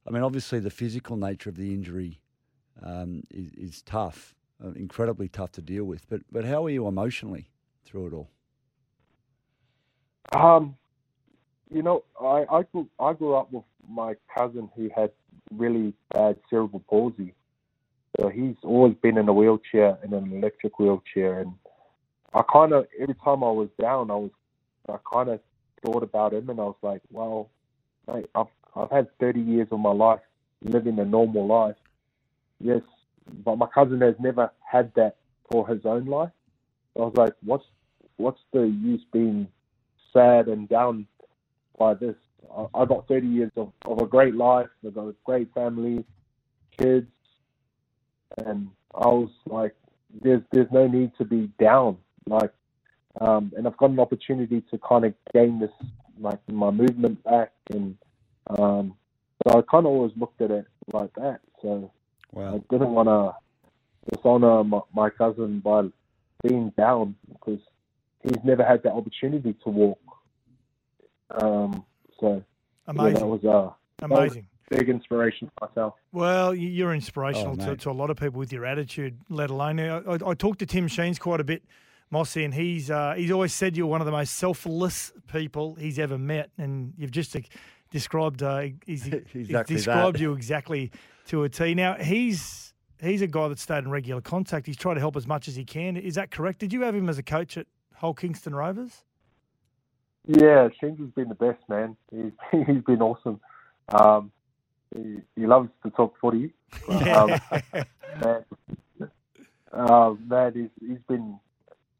I 0.07 0.11
mean, 0.11 0.23
obviously 0.23 0.59
the 0.59 0.69
physical 0.69 1.17
nature 1.17 1.49
of 1.49 1.55
the 1.55 1.73
injury 1.73 2.19
um, 2.81 3.23
is, 3.29 3.51
is 3.53 3.81
tough, 3.81 4.35
uh, 4.63 4.71
incredibly 4.71 5.27
tough 5.27 5.51
to 5.53 5.61
deal 5.61 5.83
with. 5.83 6.07
But 6.09 6.21
but 6.31 6.45
how 6.45 6.65
are 6.65 6.69
you 6.69 6.87
emotionally 6.87 7.49
through 7.85 8.07
it 8.07 8.13
all? 8.13 8.29
Um, 10.33 10.75
you 11.73 11.81
know, 11.81 12.03
I 12.21 12.45
I 12.49 12.63
grew 12.71 12.87
I 12.99 13.13
grew 13.13 13.35
up 13.35 13.51
with 13.51 13.63
my 13.89 14.15
cousin 14.35 14.69
who 14.75 14.89
had 14.95 15.11
really 15.51 15.93
bad 16.13 16.37
cerebral 16.49 16.83
palsy. 16.89 17.33
So 18.19 18.29
he's 18.29 18.55
always 18.63 18.93
been 19.01 19.17
in 19.17 19.27
a 19.27 19.33
wheelchair 19.33 19.97
in 20.03 20.13
an 20.13 20.31
electric 20.31 20.77
wheelchair, 20.77 21.39
and 21.39 21.53
I 22.33 22.43
kind 22.43 22.73
of 22.73 22.85
every 22.99 23.15
time 23.15 23.43
I 23.43 23.51
was 23.51 23.69
down, 23.81 24.11
I 24.11 24.15
was 24.15 24.31
I 24.87 24.97
kind 25.11 25.29
of 25.29 25.39
thought 25.83 26.03
about 26.03 26.33
him, 26.33 26.49
and 26.49 26.59
I 26.59 26.63
was 26.63 26.77
like, 26.83 27.01
well, 27.11 27.49
mate, 28.07 28.29
I've 28.35 28.47
I've 28.75 28.91
had 28.91 29.07
30 29.19 29.41
years 29.41 29.67
of 29.71 29.79
my 29.79 29.91
life 29.91 30.21
living 30.61 30.99
a 30.99 31.05
normal 31.05 31.47
life. 31.47 31.75
Yes, 32.59 32.81
but 33.43 33.57
my 33.57 33.67
cousin 33.67 34.01
has 34.01 34.15
never 34.19 34.51
had 34.59 34.93
that 34.95 35.15
for 35.51 35.67
his 35.67 35.85
own 35.85 36.05
life. 36.05 36.31
I 36.95 36.99
was 36.99 37.13
like, 37.15 37.33
what's 37.43 37.65
what's 38.17 38.41
the 38.51 38.61
use 38.61 39.01
being 39.11 39.47
sad 40.13 40.47
and 40.47 40.69
down 40.69 41.07
by 41.77 41.93
this? 41.93 42.15
I, 42.75 42.85
got 42.85 43.07
30 43.07 43.27
years 43.27 43.51
of, 43.55 43.71
of 43.85 43.99
a 43.99 44.05
great 44.05 44.35
life. 44.35 44.67
I 44.85 44.89
got 44.89 45.07
a 45.07 45.15
great 45.25 45.53
family, 45.53 46.05
kids, 46.77 47.07
and 48.45 48.67
I 48.93 49.07
was 49.07 49.29
like, 49.47 49.75
there's 50.21 50.41
there's 50.51 50.71
no 50.71 50.87
need 50.87 51.11
to 51.17 51.25
be 51.25 51.49
down. 51.59 51.97
Like, 52.27 52.53
um, 53.19 53.51
and 53.57 53.65
I've 53.65 53.77
got 53.77 53.89
an 53.89 53.99
opportunity 53.99 54.61
to 54.69 54.77
kind 54.77 55.05
of 55.05 55.13
gain 55.33 55.59
this 55.59 55.71
like 56.19 56.39
my 56.47 56.69
movement 56.69 57.23
back, 57.23 57.51
and 57.71 57.97
um, 58.59 58.95
so 59.47 59.57
I 59.57 59.61
kind 59.61 59.85
of 59.85 59.93
always 59.93 60.11
looked 60.15 60.41
at 60.41 60.51
it 60.51 60.67
like 60.91 61.13
that. 61.15 61.39
So 61.61 61.91
I 62.37 62.59
didn't 62.69 62.91
want 62.91 63.07
to 63.07 63.33
dishonor 64.11 64.63
my, 64.63 64.79
my 64.93 65.09
cousin 65.09 65.59
by 65.59 65.83
being 66.47 66.71
down 66.77 67.15
because 67.29 67.59
he's 68.23 68.43
never 68.43 68.63
had 68.63 68.83
that 68.83 68.91
opportunity 68.91 69.53
to 69.63 69.69
walk. 69.69 69.99
Um, 71.33 71.85
so 72.19 72.33
yeah, 72.35 72.39
that 72.85 72.95
Amazing, 72.99 73.27
was 73.29 73.43
a 73.43 74.05
amazing. 74.05 74.47
big 74.69 74.89
inspiration 74.89 75.49
for 75.57 75.67
myself. 75.67 75.93
Well, 76.11 76.53
you're 76.53 76.93
inspirational 76.93 77.55
Oh, 77.61 77.65
to, 77.65 77.75
to 77.77 77.89
a 77.89 77.93
lot 77.93 78.09
of 78.09 78.17
people 78.17 78.39
with 78.39 78.51
your 78.53 78.65
attitude, 78.65 79.17
let 79.29 79.49
alone. 79.49 79.79
I, 79.79 79.97
I, 79.99 80.17
I 80.27 80.33
talked 80.33 80.59
to 80.59 80.65
Tim 80.65 80.87
Sheens 80.87 81.19
quite 81.19 81.39
a 81.39 81.43
bit, 81.43 81.63
Mossy, 82.11 82.43
and 82.43 82.53
he's 82.53 82.91
uh, 82.91 83.13
he's 83.15 83.31
always 83.31 83.53
said 83.53 83.75
you're 83.77 83.87
one 83.87 84.01
of 84.01 84.05
the 84.05 84.11
most 84.11 84.35
selfless 84.35 85.11
people 85.31 85.75
he's 85.75 85.97
ever 85.99 86.17
met, 86.17 86.49
and 86.57 86.93
you've 86.97 87.11
just 87.11 87.35
uh, 87.35 87.39
described 87.89 88.43
uh, 88.43 88.67
he's, 88.85 89.03
he's 89.33 89.47
described 89.65 90.17
that. 90.17 90.21
you 90.21 90.33
exactly 90.33 90.91
to 91.27 91.43
a 91.43 91.49
T. 91.49 91.73
Now 91.73 91.95
he's 91.95 92.73
he's 93.01 93.21
a 93.21 93.27
guy 93.27 93.47
that 93.47 93.59
stayed 93.59 93.79
in 93.85 93.89
regular 93.89 94.21
contact. 94.21 94.67
He's 94.67 94.77
tried 94.77 94.95
to 94.95 94.99
help 94.99 95.15
as 95.15 95.25
much 95.27 95.47
as 95.47 95.55
he 95.55 95.65
can. 95.65 95.97
Is 95.97 96.15
that 96.15 96.31
correct? 96.31 96.59
Did 96.59 96.73
you 96.73 96.81
have 96.81 96.93
him 96.95 97.09
as 97.09 97.17
a 97.17 97.23
coach 97.23 97.57
at 97.57 97.65
Hull 97.95 98.13
Kingston 98.13 98.53
Rovers? 98.53 99.03
Yeah, 100.25 100.69
Shingy's 100.81 101.13
been 101.13 101.29
the 101.29 101.35
best 101.35 101.59
man. 101.67 101.97
He's 102.11 102.31
he's 102.67 102.83
been 102.83 103.01
awesome. 103.01 103.39
Um, 103.89 104.31
he, 104.95 105.17
he 105.35 105.45
loves 105.45 105.69
to 105.83 105.89
talk 105.91 106.15
footy. 106.21 106.53
Um, 106.87 107.41
man, 108.21 108.45
uh, 109.73 110.13
man, 110.25 110.53
he's 110.53 110.87
he's 110.87 111.03
been 111.07 111.39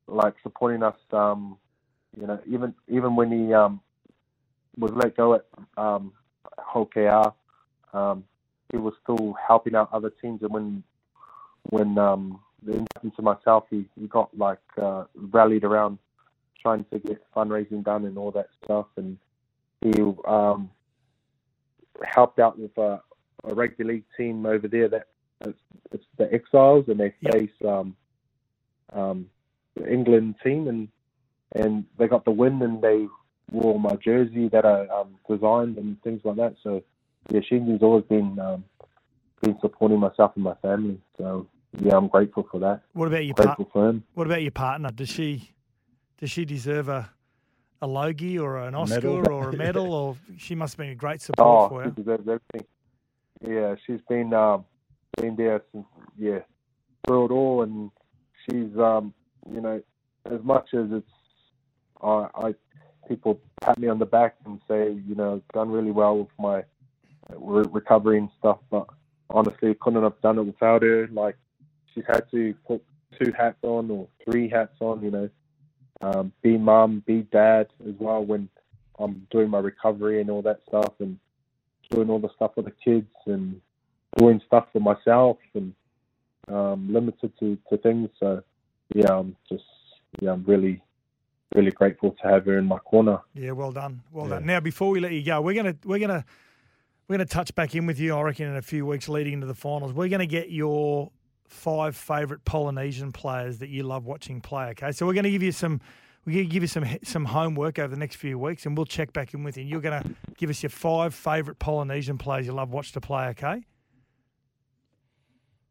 like 0.07 0.36
supporting 0.43 0.83
us. 0.83 0.95
Um, 1.12 1.57
you 2.19 2.27
know, 2.27 2.39
even 2.47 2.73
even 2.88 3.15
when 3.15 3.31
he 3.31 3.53
um 3.53 3.81
was 4.77 4.91
let 4.93 5.17
go 5.17 5.36
at 5.36 5.45
um 5.77 6.13
um, 7.93 8.23
he 8.71 8.77
was 8.77 8.93
still 9.03 9.36
helping 9.47 9.75
out 9.75 9.89
other 9.93 10.12
teams. 10.21 10.41
And 10.41 10.51
when 10.51 10.83
when 11.69 11.97
um 11.97 12.39
happened 12.95 13.15
to 13.15 13.21
myself, 13.21 13.65
he 13.69 13.86
he 13.99 14.07
got 14.07 14.36
like 14.38 14.59
uh, 14.81 15.05
rallied 15.15 15.63
around 15.63 15.97
trying 16.63 16.86
to 16.91 16.99
get 16.99 17.21
fundraising 17.36 17.84
done 17.84 18.06
and 18.06 18.17
all 18.17 18.32
that 18.32 18.47
stuff, 18.63 18.88
and 18.97 19.17
he 19.82 20.02
um 20.26 20.71
helped 22.04 22.39
out 22.39 22.58
with 22.58 22.76
a, 22.78 23.02
a 23.43 23.54
rugby 23.54 23.84
league 23.84 24.06
team 24.17 24.45
over 24.45 24.67
there 24.67 24.88
that 24.89 25.08
it's, 25.41 25.60
it's 25.91 26.06
the 26.17 26.32
Exiles, 26.34 26.86
and 26.88 26.99
they 26.99 27.13
face 27.32 27.52
um, 27.67 27.95
um, 28.93 29.28
the 29.76 29.91
England 29.91 30.36
team, 30.43 30.67
and 30.67 30.88
and 31.56 31.86
they 31.99 32.08
got 32.08 32.26
the 32.26 32.32
win, 32.32 32.62
and 32.62 32.82
they 32.82 33.08
wore 33.52 33.80
my 33.80 33.95
jersey 33.97 34.47
that 34.49 34.65
I 34.65 34.88
um, 34.88 35.15
designed 35.30 35.78
and 35.78 36.02
things 36.02 36.21
like 36.23 36.38
that. 36.38 36.56
So 36.63 36.84
yeah, 37.30 37.41
Shinji's 37.41 37.84
always 37.84 38.06
been 38.06 38.39
um, 38.39 38.63
been 39.41 39.58
supporting 39.62 39.99
myself 39.99 40.32
and 40.36 40.43
my 40.43 40.56
family. 40.56 40.99
So 41.17 41.47
yeah, 41.80 41.97
I'm 41.97 42.08
grateful 42.08 42.47
for 42.49 42.60
that. 42.60 42.82
What 42.93 43.08
about 43.08 43.26
your 43.26 43.36
par- 43.36 43.47
Grateful 43.47 43.69
for 43.71 43.89
him. 43.89 44.04
What 44.13 44.28
about 44.28 44.41
your 44.41 44.52
partner? 44.52 44.89
Does 44.91 45.10
she 45.10 45.52
does 46.23 46.31
she 46.31 46.45
deserve 46.45 46.88
a 46.88 47.09
a 47.81 47.86
Logie 47.86 48.39
or 48.39 48.57
an 48.59 48.75
Oscar 48.75 48.95
medal? 48.95 49.29
or 49.29 49.49
a 49.49 49.57
medal? 49.57 49.93
or 50.01 50.15
she 50.38 50.55
must 50.55 50.71
have 50.75 50.77
been 50.77 50.91
a 50.91 50.95
great 50.95 51.21
support 51.21 51.45
Oh, 51.45 51.67
for 51.67 51.83
she 51.83 51.89
you. 51.89 51.95
deserves 51.95 52.21
everything. 52.29 52.65
Yeah, 53.45 53.75
she's 53.86 53.99
been 54.07 54.33
um, 54.33 54.63
been 55.17 55.36
there 55.36 55.62
since 55.73 55.86
yeah 56.17 56.39
through 57.05 57.25
it 57.25 57.31
all, 57.31 57.63
and 57.63 57.91
she's 58.45 58.71
um, 58.77 59.13
you 59.53 59.59
know 59.59 59.83
as 60.31 60.41
much 60.43 60.69
as 60.73 60.86
it's 60.91 61.12
I, 62.01 62.29
I 62.36 62.55
people 63.09 63.41
pat 63.59 63.77
me 63.77 63.89
on 63.89 63.99
the 63.99 64.05
back 64.05 64.38
and 64.45 64.62
say 64.65 64.93
you 65.05 65.15
know 65.15 65.41
done 65.53 65.71
really 65.71 65.91
well 65.91 66.19
with 66.19 66.29
my 66.39 66.63
re- 67.36 67.67
recovery 67.69 68.17
and 68.19 68.29
stuff, 68.39 68.59
but 68.71 68.88
honestly 69.29 69.75
couldn't 69.81 70.03
have 70.03 70.21
done 70.21 70.38
it 70.39 70.43
without 70.43 70.83
her. 70.83 71.05
Like 71.12 71.36
she's 71.93 72.05
had 72.07 72.31
to 72.31 72.55
put 72.65 72.81
two 73.21 73.33
hats 73.38 73.59
on 73.62 73.91
or 73.91 74.07
three 74.23 74.47
hats 74.47 74.77
on, 74.79 75.03
you 75.03 75.12
know, 75.12 75.29
um, 76.03 76.33
be 76.41 76.57
mum, 76.57 77.01
be 77.07 77.21
dad 77.31 77.67
as 77.87 77.95
well 77.97 78.23
when 78.23 78.49
I'm 78.99 79.25
doing 79.31 79.49
my 79.49 79.59
recovery 79.59 80.19
and 80.21 80.29
all 80.29 80.41
that 80.41 80.59
stuff, 80.67 80.93
and 80.99 81.17
doing 81.89 82.09
all 82.09 82.19
the 82.19 82.29
stuff 82.35 82.51
for 82.55 82.61
the 82.61 82.73
kids 82.83 83.07
and 83.25 83.61
doing 84.17 84.41
stuff 84.45 84.67
for 84.73 84.79
myself 84.79 85.37
and 85.53 85.73
um, 86.49 86.91
limited 86.91 87.31
to, 87.39 87.57
to 87.69 87.77
things. 87.77 88.09
So 88.19 88.43
yeah, 88.93 89.11
I'm 89.17 89.35
just 89.49 89.63
yeah, 90.21 90.31
I'm 90.33 90.43
really 90.45 90.81
really 91.55 91.71
grateful 91.71 92.11
to 92.21 92.27
have 92.27 92.45
her 92.45 92.57
in 92.57 92.65
my 92.65 92.79
corner. 92.79 93.19
Yeah, 93.33 93.51
well 93.51 93.71
done, 93.71 94.01
well 94.11 94.25
Yeah. 94.27 94.35
done. 94.35 94.45
Now, 94.45 94.59
before 94.59 94.89
we 94.89 94.99
let 94.99 95.13
you 95.13 95.23
go, 95.23 95.41
we're 95.41 95.55
gonna 95.55 95.75
we're 95.85 95.99
gonna 95.99 96.25
we're 97.07 97.17
gonna 97.17 97.25
touch 97.25 97.55
back 97.55 97.75
in 97.75 97.85
with 97.85 97.99
you. 97.99 98.15
I 98.15 98.21
reckon 98.21 98.47
in 98.47 98.57
a 98.57 98.61
few 98.61 98.85
weeks 98.85 99.07
leading 99.07 99.33
into 99.33 99.47
the 99.47 99.55
finals, 99.55 99.93
we're 99.93 100.09
gonna 100.09 100.25
get 100.25 100.51
your 100.51 101.11
five 101.53 101.95
favourite 101.95 102.43
Polynesian 102.45 103.11
players 103.11 103.59
that 103.59 103.69
you 103.69 103.83
love 103.83 104.05
watching 104.05 104.41
play. 104.41 104.65
Okay, 104.69 104.91
so 104.91 105.05
we're 105.05 105.13
gonna 105.13 105.29
give 105.31 105.43
you 105.43 105.51
some. 105.51 105.79
We're 106.25 106.35
going 106.35 106.45
to 106.47 106.53
give 106.53 106.63
you 106.63 106.67
some 106.67 106.85
some 107.03 107.25
homework 107.25 107.79
over 107.79 107.89
the 107.89 107.99
next 107.99 108.15
few 108.15 108.39
weeks, 108.39 108.65
and 108.65 108.77
we'll 108.77 108.85
check 108.85 109.11
back 109.11 109.33
in 109.33 109.43
with 109.43 109.57
you. 109.57 109.61
And 109.63 109.69
you're 109.69 109.81
going 109.81 110.01
to 110.03 110.09
give 110.37 110.49
us 110.49 110.63
your 110.63 110.69
five 110.69 111.13
favourite 111.13 111.59
Polynesian 111.59 112.17
players 112.17 112.45
you 112.45 112.53
love 112.53 112.69
watch 112.71 112.93
to 112.93 113.01
play. 113.01 113.25
Okay? 113.31 113.65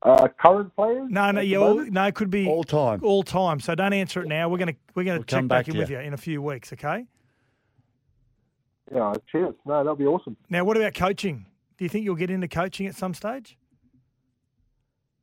Uh, 0.03 0.29
current 0.39 0.77
players? 0.77 1.07
No, 1.09 1.31
no, 1.31 1.41
yeah, 1.41 1.57
all, 1.57 1.77
no, 1.77 2.05
it 2.05 2.15
could 2.15 2.29
be 2.29 2.47
All 2.47 2.65
time. 2.65 3.01
all 3.03 3.23
time. 3.23 3.61
So 3.61 3.75
don't 3.75 3.95
answer 3.95 4.21
it 4.21 4.29
now. 4.29 4.51
We're 4.51 4.59
gonna 4.59 4.75
we're 4.95 5.05
gonna 5.05 5.21
We'll 5.21 5.25
check 5.25 5.39
come 5.39 5.49
back 5.49 5.61
back 5.61 5.69
in 5.69 5.75
to 5.75 5.81
with 5.81 5.89
you. 5.91 5.97
you 6.01 6.03
in 6.03 6.13
a 6.13 6.19
few 6.19 6.43
weeks. 6.43 6.71
Okay? 6.75 7.07
yeah, 8.95 9.15
cheers. 9.31 9.55
No, 9.65 9.79
that'll 9.79 9.97
be 9.97 10.05
awesome. 10.05 10.37
Now, 10.51 10.65
what 10.65 10.77
about 10.77 10.93
coaching? 10.93 11.47
Do 11.79 11.85
you 11.87 11.89
think 11.89 12.05
you'll 12.05 12.15
get 12.17 12.31
into 12.31 12.47
coaching 12.47 12.87
at 12.87 12.95
some 12.95 13.15
stage? 13.15 13.57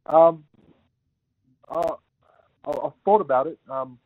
Um, 0.08 0.44
uh, 1.70 1.96
I, 2.66 2.72
I've 2.86 2.94
thought 3.06 3.22
about 3.22 3.48
it. 3.48 3.58
Um, 3.70 3.98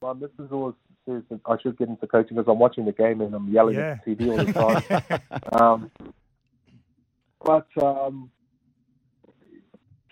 my 0.00 0.12
missus 0.12 0.50
always 0.52 0.74
says 1.06 1.22
that 1.30 1.40
I 1.46 1.56
should 1.60 1.76
get 1.78 1.88
into 1.88 2.06
coaching 2.06 2.36
because 2.36 2.50
I'm 2.50 2.58
watching 2.58 2.84
the 2.84 2.92
game 2.92 3.20
and 3.20 3.34
I'm 3.34 3.48
yelling 3.48 3.74
Yeah. 3.76 3.96
at 3.98 4.04
the 4.04 4.14
TV 4.14 4.30
all 4.30 4.44
the 4.44 4.52
time. 5.52 5.60
um, 5.60 5.90
but 7.44 7.66
um, 7.82 8.30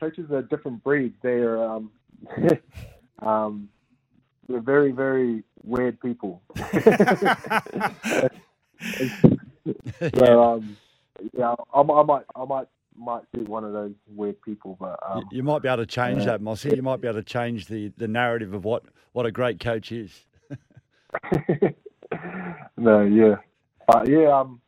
coaches 0.01 0.31
are 0.31 0.39
a 0.39 0.43
different 0.49 0.83
breed. 0.83 1.15
They're 1.23 1.63
um, 1.63 1.91
um, 3.23 3.69
they're 4.49 4.61
very, 4.61 4.93
very 4.93 5.43
weird 5.65 6.01
people. 6.01 6.41
so 10.15 10.43
um, 10.43 10.77
yeah, 11.37 11.55
I, 11.75 11.81
I 11.81 12.03
might, 12.03 12.25
I 12.35 12.45
might, 12.45 12.69
might 12.99 13.31
be 13.33 13.41
one 13.43 13.65
of 13.65 13.73
those 13.73 13.95
weird 14.07 14.41
people. 14.43 14.77
But 14.81 14.99
You- 15.15 15.21
um, 15.21 15.29
you 15.31 15.43
might 15.43 15.63
be 15.63 15.69
able 15.69 15.79
to 15.79 15.87
change 15.87 16.25
that, 16.25 16.41
Mossy. 16.41 16.75
You 16.75 16.83
might 16.83 17.01
be 17.01 17.09
able 17.09 17.21
to 17.21 17.25
change 17.25 17.67
the, 17.67 17.93
the 17.97 18.09
narrative 18.09 18.55
of 18.55 18.65
what, 18.65 18.85
what 19.13 19.27
a 19.27 19.33
great 19.33 19.61
coach 19.61 19.93
is. 19.93 20.25
no, 22.77 23.03
yeah, 23.03 23.37
but 23.87 24.09
yeah, 24.09 24.29
um, 24.39 24.61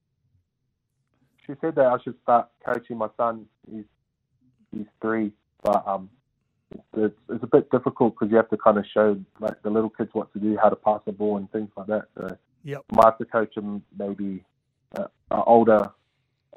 she 1.46 1.52
said 1.60 1.74
that 1.76 1.86
I 1.86 1.98
should 2.02 2.16
start 2.22 2.48
coaching 2.64 2.96
my 2.96 3.08
son. 3.16 3.46
He's 3.70 3.84
he's 4.72 4.86
three, 5.00 5.32
but 5.62 5.86
um, 5.86 6.08
it's 6.72 6.82
it's, 6.96 7.18
it's 7.30 7.44
a 7.44 7.46
bit 7.46 7.70
difficult 7.70 8.14
because 8.14 8.30
you 8.30 8.36
have 8.36 8.48
to 8.50 8.56
kind 8.56 8.78
of 8.78 8.84
show 8.92 9.18
like 9.40 9.60
the 9.62 9.70
little 9.70 9.90
kids 9.90 10.10
what 10.12 10.32
to 10.32 10.38
do, 10.38 10.56
how 10.60 10.68
to 10.68 10.76
pass 10.76 11.00
the 11.06 11.12
ball, 11.12 11.36
and 11.36 11.50
things 11.52 11.70
like 11.76 11.86
that. 11.88 12.04
So 12.16 12.36
Yep. 12.64 12.82
I 12.92 12.96
might 12.96 13.04
have 13.04 13.18
to 13.18 13.24
coach 13.24 13.56
him 13.56 13.82
maybe 13.96 14.44
uh, 14.96 15.04
an 15.30 15.42
older 15.46 15.90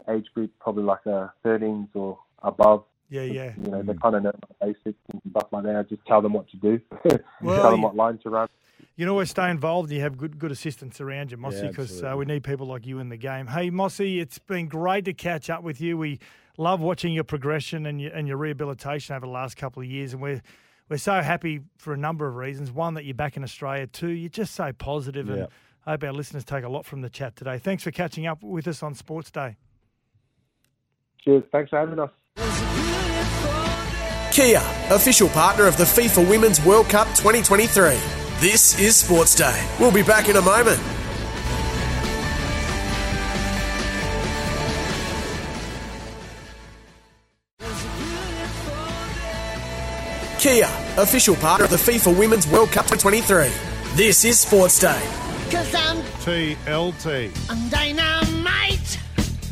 age 0.10 0.28
group, 0.34 0.52
probably 0.60 0.84
like 0.84 1.06
a 1.06 1.32
13s 1.46 1.90
or 1.96 2.18
above. 2.44 2.84
Yeah, 3.10 3.24
yeah. 3.24 3.54
You 3.62 3.72
know, 3.72 3.82
they 3.82 3.94
kind 3.96 4.16
of 4.16 4.24
know 4.24 4.32
the 4.32 4.66
basics 4.66 5.00
and 5.12 5.22
stuff 5.32 5.48
like 5.52 5.64
that. 5.64 5.90
Just 5.90 6.06
tell 6.06 6.22
them 6.22 6.34
what 6.34 6.50
to 6.50 6.58
do, 6.58 6.80
Well, 7.42 7.62
tell 7.62 7.72
them 7.72 7.80
you- 7.82 7.86
what 7.88 7.96
line 7.96 8.18
to 8.20 8.30
run. 8.30 8.48
You 8.96 9.06
can 9.06 9.10
always 9.12 9.30
stay 9.30 9.50
involved 9.50 9.90
and 9.90 9.98
you 9.98 10.04
have 10.04 10.18
good 10.18 10.38
good 10.38 10.52
assistants 10.52 11.00
around 11.00 11.32
you, 11.32 11.38
Mossy, 11.38 11.62
Yeah, 11.64 11.68
because 11.70 12.04
uh, 12.04 12.14
we 12.18 12.26
need 12.26 12.44
people 12.44 12.68
like 12.68 12.86
you 12.86 13.00
in 13.00 13.10
the 13.10 13.18
game. 13.18 13.48
Hey, 13.48 13.70
Mossy, 13.70 14.20
it's 14.20 14.38
been 14.40 14.68
great 14.68 15.06
to 15.06 15.14
catch 15.14 15.50
up 15.50 15.64
with 15.64 15.80
you. 15.80 15.98
We 15.98 16.20
love 16.58 16.82
watching 16.82 17.14
your 17.14 17.24
progression 17.24 17.86
and 17.86 18.02
your, 18.02 18.12
and 18.12 18.28
your 18.28 18.38
rehabilitation 18.38 19.16
over 19.16 19.26
the 19.26 19.32
last 19.32 19.56
couple 19.56 19.82
of 19.82 19.88
years, 19.88 20.14
and 20.14 20.22
we're 20.22 20.42
we're 20.90 20.98
so 20.98 21.22
happy 21.22 21.62
for 21.78 21.94
a 21.94 21.98
number 21.98 22.28
of 22.28 22.36
reasons. 22.36 22.72
One, 22.72 22.96
that 22.96 23.06
you're 23.06 23.14
back 23.16 23.38
in 23.38 23.44
Australia. 23.44 23.88
Two, 23.88 24.10
you're 24.10 24.30
just 24.30 24.54
so 24.56 24.74
positive, 24.74 25.30
and 25.30 25.38
Yeah. 25.40 25.46
I 25.86 25.92
hope 25.92 26.04
our 26.04 26.12
listeners 26.14 26.44
take 26.44 26.64
a 26.64 26.70
lot 26.70 26.86
from 26.86 27.02
the 27.02 27.10
chat 27.10 27.36
today. 27.36 27.58
Thanks 27.60 27.84
for 27.84 27.92
catching 27.92 28.28
up 28.28 28.44
with 28.44 28.68
us 28.68 28.84
on 28.84 28.94
Sports 28.94 29.32
Day. 29.32 29.58
Cheers. 31.24 31.44
Thanks 31.52 31.70
for 31.70 31.80
having 31.80 32.00
us. 32.00 32.10
Kia, 34.32 34.62
official 34.90 35.28
partner 35.30 35.68
of 35.68 35.78
the 35.78 35.84
FIFA 35.84 36.30
Women's 36.30 36.64
World 36.64 36.88
Cup 36.88 37.08
2023. 37.10 37.98
This 38.40 38.80
is 38.80 38.96
Sports 38.96 39.36
Day. 39.36 39.70
We'll 39.80 39.92
be 39.92 40.04
back 40.04 40.30
in 40.30 40.38
a 40.38 40.42
moment. 40.42 40.80
Kia, 50.40 50.66
official 50.98 51.36
partner 51.36 51.66
of 51.66 51.72
the 51.72 51.78
FIFA 51.78 52.18
Women's 52.18 52.48
World 52.48 52.72
Cup 52.72 52.88
2023. 52.88 53.52
This 53.96 54.26
is 54.26 54.40
Sports 54.40 54.80
Day. 54.80 55.00
Cause 55.52 55.76
I'm, 55.76 55.98
TLT. 56.24 57.50
I'm 57.50 57.70
dynamite. 57.70 58.41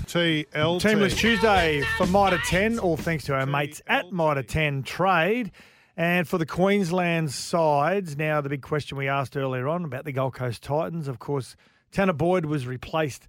TLT. 0.10 0.82
Team 0.82 1.02
List 1.02 1.20
Tuesday 1.20 1.84
for 1.96 2.08
Mitre 2.08 2.40
10, 2.40 2.80
all 2.80 2.98
thanks 2.98 3.26
to 3.26 3.36
our 3.36 3.46
mates 3.46 3.80
at 3.86 4.12
Mitre 4.12 4.42
10 4.42 4.82
Trade. 4.82 5.52
And 5.96 6.28
for 6.28 6.40
the 6.40 6.48
Queensland 6.48 7.32
sides, 7.32 8.18
now 8.18 8.42
the 8.42 8.50
big 8.50 8.64
question 8.64 8.98
we 8.98 9.08
asked 9.08 9.38
earlier 9.38 9.68
on 9.68 9.86
about 9.86 10.06
the 10.06 10.12
Gold 10.12 10.34
Coast 10.34 10.64
Titans. 10.64 11.08
Of 11.08 11.20
course, 11.20 11.56
Tanner 11.92 12.14
Boyd 12.14 12.46
was 12.46 12.66
replaced 12.66 13.28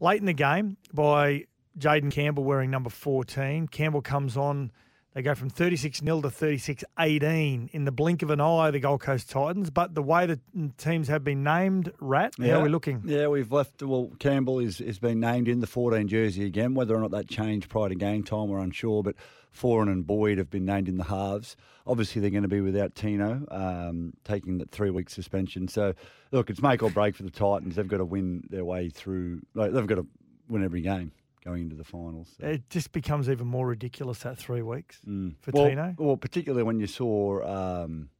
late 0.00 0.18
in 0.18 0.26
the 0.26 0.32
game 0.32 0.78
by 0.92 1.44
Jayden 1.78 2.10
Campbell 2.10 2.42
wearing 2.42 2.72
number 2.72 2.90
14. 2.90 3.68
Campbell 3.68 4.02
comes 4.02 4.36
on. 4.36 4.72
They 5.16 5.22
go 5.22 5.34
from 5.34 5.48
36 5.48 6.00
0 6.00 6.20
to 6.20 6.30
36 6.30 6.84
18 6.98 7.70
in 7.72 7.84
the 7.86 7.90
blink 7.90 8.22
of 8.22 8.28
an 8.28 8.38
eye, 8.38 8.70
the 8.70 8.80
Gold 8.80 9.00
Coast 9.00 9.30
Titans. 9.30 9.70
But 9.70 9.94
the 9.94 10.02
way 10.02 10.26
the 10.26 10.38
teams 10.76 11.08
have 11.08 11.24
been 11.24 11.42
named, 11.42 11.90
Rat, 12.00 12.34
yeah. 12.38 12.52
how 12.52 12.60
are 12.60 12.64
we 12.64 12.68
looking? 12.68 13.00
Yeah, 13.02 13.28
we've 13.28 13.50
left. 13.50 13.82
Well, 13.82 14.12
Campbell 14.18 14.58
is 14.58 14.76
has 14.76 14.98
been 14.98 15.18
named 15.18 15.48
in 15.48 15.60
the 15.60 15.66
14 15.66 16.06
jersey 16.06 16.44
again. 16.44 16.74
Whether 16.74 16.94
or 16.94 17.00
not 17.00 17.12
that 17.12 17.28
changed 17.28 17.70
prior 17.70 17.88
to 17.88 17.94
game 17.94 18.24
time, 18.24 18.48
we're 18.48 18.58
unsure. 18.58 19.02
But 19.02 19.14
Foran 19.58 19.90
and 19.90 20.06
Boyd 20.06 20.36
have 20.36 20.50
been 20.50 20.66
named 20.66 20.86
in 20.86 20.98
the 20.98 21.04
halves. 21.04 21.56
Obviously, 21.86 22.20
they're 22.20 22.28
going 22.28 22.42
to 22.42 22.48
be 22.48 22.60
without 22.60 22.94
Tino, 22.94 23.46
um, 23.50 24.12
taking 24.24 24.58
that 24.58 24.70
three 24.70 24.90
week 24.90 25.08
suspension. 25.08 25.66
So, 25.66 25.94
look, 26.30 26.50
it's 26.50 26.60
make 26.60 26.82
or 26.82 26.90
break 26.90 27.16
for 27.16 27.22
the 27.22 27.30
Titans. 27.30 27.76
They've 27.76 27.88
got 27.88 27.98
to 27.98 28.04
win 28.04 28.46
their 28.50 28.66
way 28.66 28.90
through. 28.90 29.40
Like, 29.54 29.72
they've 29.72 29.86
got 29.86 29.94
to 29.94 30.06
win 30.46 30.62
every 30.62 30.82
game 30.82 31.12
going 31.46 31.62
into 31.62 31.76
the 31.76 31.84
finals. 31.84 32.34
So. 32.40 32.46
It 32.46 32.68
just 32.68 32.92
becomes 32.92 33.30
even 33.30 33.46
more 33.46 33.66
ridiculous 33.66 34.18
that 34.20 34.36
three 34.36 34.62
weeks 34.62 34.98
for 35.40 35.52
well, 35.52 35.68
Tino. 35.68 35.94
Well, 35.96 36.16
particularly 36.16 36.64
when 36.64 36.80
you 36.80 36.88
saw 36.88 37.42
um, 37.84 38.10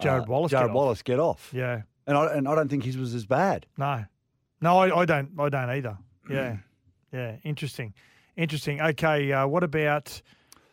Jarrod 0.00 0.22
uh, 0.22 0.24
Wallace. 0.28 0.52
Jarrod 0.52 0.60
get 0.60 0.68
off. 0.68 0.74
Wallace 0.74 1.02
get 1.02 1.18
off. 1.18 1.50
Yeah. 1.54 1.82
And 2.06 2.18
I, 2.18 2.34
and 2.34 2.46
I 2.46 2.54
don't 2.54 2.68
think 2.68 2.84
his 2.84 2.98
was 2.98 3.14
as 3.14 3.24
bad. 3.24 3.66
No. 3.78 4.04
No, 4.60 4.78
I, 4.78 5.00
I 5.00 5.04
don't. 5.06 5.30
I 5.38 5.48
don't 5.48 5.70
either. 5.70 5.96
Yeah. 6.28 6.58
yeah. 7.12 7.36
Interesting. 7.44 7.94
Interesting. 8.36 8.80
Okay. 8.80 9.32
Uh, 9.32 9.46
what 9.46 9.64
about 9.64 10.20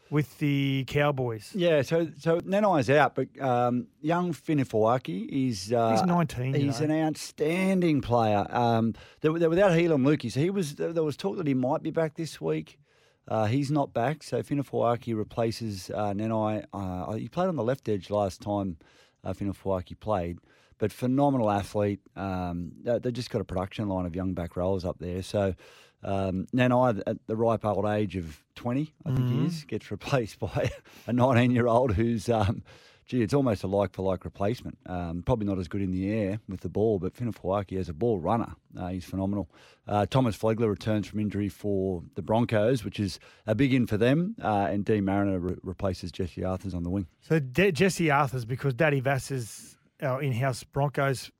with 0.09 0.37
the 0.39 0.83
Cowboys? 0.87 1.51
Yeah, 1.53 1.81
so 1.81 2.07
so 2.19 2.39
Nanai's 2.41 2.89
out, 2.89 3.15
but 3.15 3.27
um, 3.41 3.87
young 4.01 4.33
Finefeuiaki 4.33 5.27
is 5.49 5.71
uh, 5.73 5.91
He's 5.91 6.03
19, 6.03 6.53
you 6.53 6.59
He's 6.61 6.79
know. 6.79 6.85
an 6.85 7.07
outstanding 7.07 8.01
player. 8.01 8.45
Um, 8.49 8.93
they're, 9.21 9.33
they're 9.37 9.49
without 9.49 9.71
Heilum 9.71 10.03
Luki, 10.07 10.31
so 10.31 10.39
he 10.39 10.49
was 10.49 10.75
there 10.75 11.03
was 11.03 11.17
talk 11.17 11.37
that 11.37 11.47
he 11.47 11.53
might 11.53 11.83
be 11.83 11.91
back 11.91 12.15
this 12.15 12.39
week. 12.41 12.79
Uh, 13.27 13.45
he's 13.45 13.69
not 13.69 13.93
back, 13.93 14.23
so 14.23 14.41
Finefeuiaki 14.41 15.13
replaces 15.15 15.89
uh, 15.93 16.13
Nanai. 16.13 16.63
Uh, 16.73 17.11
he 17.13 17.27
played 17.27 17.47
on 17.49 17.57
the 17.57 17.63
left 17.63 17.89
edge 17.89 18.09
last 18.09 18.41
time 18.41 18.77
uh, 19.25 19.33
Finefeuiaki 19.33 19.99
played, 19.99 20.37
but 20.77 20.93
phenomenal 20.93 21.49
athlete. 21.51 21.99
Um, 22.15 22.71
they- 22.83 22.99
they've 22.99 23.11
just 23.11 23.29
got 23.29 23.41
a 23.41 23.43
production 23.43 23.89
line 23.89 24.05
of 24.05 24.15
young 24.15 24.33
back 24.33 24.55
rowers 24.55 24.85
up 24.85 24.99
there. 24.99 25.21
So 25.23 25.55
um, 26.03 26.47
Nanai, 26.55 27.01
at 27.07 27.17
the 27.27 27.35
ripe 27.35 27.65
old 27.65 27.85
age 27.85 28.15
of 28.15 28.43
20, 28.55 28.93
I 29.05 29.11
think 29.15 29.29
he 29.29 29.45
is, 29.45 29.63
gets 29.65 29.91
replaced 29.91 30.39
by 30.39 30.69
a 31.07 31.13
19 31.13 31.51
year 31.51 31.67
old 31.67 31.93
who's, 31.93 32.29
um, 32.29 32.63
gee, 33.05 33.21
it's 33.21 33.33
almost 33.33 33.63
a 33.63 33.67
like 33.67 33.93
for 33.93 34.01
like 34.03 34.25
replacement. 34.25 34.77
Um, 34.85 35.23
probably 35.25 35.45
not 35.47 35.57
as 35.59 35.67
good 35.67 35.81
in 35.81 35.91
the 35.91 36.09
air 36.11 36.39
with 36.49 36.61
the 36.61 36.69
ball, 36.69 36.99
but 36.99 37.13
Finefeuiaki 37.13 37.77
as 37.79 37.89
a 37.89 37.93
ball 37.93 38.19
runner, 38.19 38.53
uh, 38.77 38.87
he's 38.89 39.05
phenomenal. 39.05 39.49
Uh, 39.87 40.05
Thomas 40.05 40.37
Flegler 40.37 40.69
returns 40.69 41.07
from 41.07 41.19
injury 41.19 41.47
for 41.49 42.03
the 42.15 42.21
Broncos, 42.21 42.83
which 42.83 42.99
is 42.99 43.19
a 43.45 43.55
big 43.55 43.73
in 43.73 43.87
for 43.87 43.97
them, 43.97 44.35
uh, 44.43 44.67
and 44.69 44.83
Deine 44.85 45.05
Mariner 45.05 45.39
re- 45.39 45.55
replaces 45.63 46.11
Jesse 46.11 46.43
Arthurs 46.43 46.73
on 46.73 46.83
the 46.83 46.89
wing. 46.89 47.07
So 47.21 47.39
De- 47.39 47.71
Jesse 47.71 48.11
Arthurs, 48.11 48.43
because 48.45 48.73
Daddy 48.73 48.99
Vass 48.99 49.31
is 49.31 49.77
our 50.01 50.21
in-house 50.21 50.63
Broncos 50.63 51.31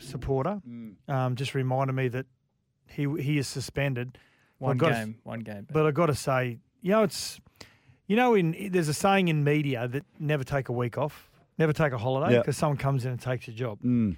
supporter, 0.00 0.60
Mm. 0.68 0.94
um, 1.08 1.36
just 1.36 1.54
reminded 1.54 1.92
me 1.94 2.08
that 2.08 2.26
he 2.92 3.06
he 3.22 3.38
is 3.38 3.46
suspended. 3.48 4.18
One 4.58 4.80
I've 4.80 4.88
to- 4.88 4.94
game, 4.94 5.18
one 5.24 5.40
game. 5.40 5.66
But 5.72 5.86
I've 5.86 5.94
got 5.94 6.06
to 6.06 6.14
say, 6.14 6.58
you 6.80 6.90
know, 6.92 7.02
it's 7.02 7.40
you 8.06 8.16
know, 8.16 8.34
in 8.34 8.68
there's 8.70 8.88
a 8.88 8.94
saying 8.94 9.28
in 9.28 9.42
media 9.44 9.88
that 9.88 10.04
never 10.18 10.44
take 10.44 10.68
a 10.68 10.72
week 10.72 10.98
off, 10.98 11.30
never 11.58 11.72
take 11.72 11.92
a 11.92 11.98
holiday 11.98 12.34
Yeah. 12.34 12.40
because 12.40 12.56
someone 12.56 12.76
comes 12.76 13.04
in 13.04 13.12
and 13.12 13.20
takes 13.20 13.46
your 13.46 13.56
job. 13.56 13.80
Mm. 13.82 14.16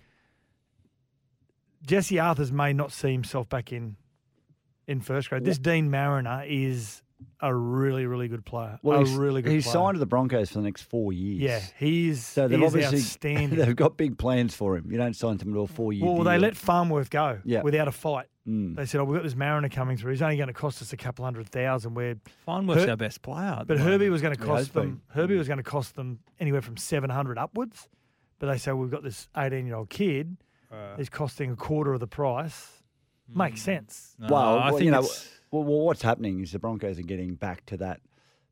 Jesse 1.87 2.19
Arthurs 2.19 2.51
may 2.51 2.73
not 2.73 2.93
see 2.93 3.13
himself 3.13 3.49
back 3.49 3.73
in 3.73 3.97
in 4.87 5.01
first 5.01 5.29
grade. 5.31 5.45
This 5.45 5.59
Deine 5.59 5.89
Mariner 5.91 6.43
is 6.47 7.03
a 7.41 7.55
really, 7.55 8.07
really 8.07 8.29
good 8.29 8.45
player. 8.45 8.79
Well, 8.83 8.99
a 9.01 9.05
he's, 9.05 9.13
really 9.15 9.43
good 9.43 9.53
he's 9.53 9.65
player. 9.65 9.73
signed 9.73 9.95
to 9.95 9.99
the 9.99 10.07
Broncos 10.07 10.51
for 10.51 10.59
the 10.59 10.65
next 10.65 10.83
four 10.83 11.13
years. 11.13 11.41
Yeah, 11.43 11.61
he's 11.79 12.25
So 12.27 12.49
they've 12.49 12.59
he 12.59 12.65
is 12.65 12.73
obviously 12.75 12.99
outstanding. 12.99 13.59
they've 13.65 13.77
got 13.77 13.97
big 13.97 14.19
plans 14.19 14.55
for 14.55 14.77
him. 14.77 14.91
You 14.91 14.99
don't 14.99 15.15
sign 15.15 15.39
someone 15.39 15.55
to 15.57 15.63
a 15.63 15.67
four 15.67 15.93
year. 15.93 16.05
well, 16.05 16.23
they 16.25 16.39
let 16.39 16.57
Farnworth 16.57 17.11
go 17.11 17.39
Yeah. 17.45 17.63
without 17.63 17.89
a 17.89 17.93
fight. 17.93 18.27
Mm. 18.47 18.77
They 18.77 18.85
said, 18.85 19.01
"Oh, 19.01 19.05
we've 19.05 19.17
got 19.17 19.23
this 19.25 19.35
Mariner 19.35 19.71
coming 19.71 19.97
through. 19.97 20.11
He's 20.13 20.21
only 20.21 20.37
going 20.37 20.49
to 20.49 20.53
cost 20.53 20.83
us 20.83 20.93
a 20.93 20.99
couple 20.99 21.25
hundred 21.25 21.49
thousand. 21.49 21.95
Where 21.95 22.17
Farnworth's 22.45 22.85
Her- 22.85 22.91
our 22.91 22.97
best 22.97 23.23
player. 23.23 23.63
But 23.67 23.79
Herbie 23.79 23.91
moment. 23.93 24.11
was 24.13 24.21
going 24.23 24.35
to 24.37 24.41
cost 24.43 24.59
has 24.59 24.69
them. 24.69 25.01
Herbie 25.09 25.37
was 25.39 25.49
going 25.49 25.57
to 25.57 25.63
cost 25.63 25.95
them 25.97 26.19
anywhere 26.39 26.61
from 26.61 26.77
seven 26.77 27.09
hundred 27.09 27.39
upwards. 27.39 27.89
But 28.39 28.49
they 28.49 28.59
say 28.59 28.73
we've 28.73 28.91
got 28.91 29.03
this 29.03 29.29
eighteen-year-old 29.35 29.89
kid. 29.89 30.37
Uh, 30.71 30.95
He's 30.99 31.09
costing 31.09 31.53
a 31.53 31.57
quarter 31.57 31.95
of 31.95 32.01
the 32.01 32.07
price. 32.07 32.83
Makes 33.35 33.63
sense. 33.63 34.15
no, 34.19 34.29
Well, 34.31 34.43
I 34.43 34.55
well, 34.67 34.69
think 34.73 34.85
you 34.85 34.91
know, 34.91 34.99
it's- 34.99 35.31
well, 35.55 35.64
well, 35.64 35.81
what's 35.87 36.03
happening 36.03 36.40
is 36.40 36.53
the 36.53 36.59
Broncos 36.59 36.99
are 36.99 37.03
getting 37.03 37.35
back 37.35 37.64
to 37.67 37.77
that 37.79 38.01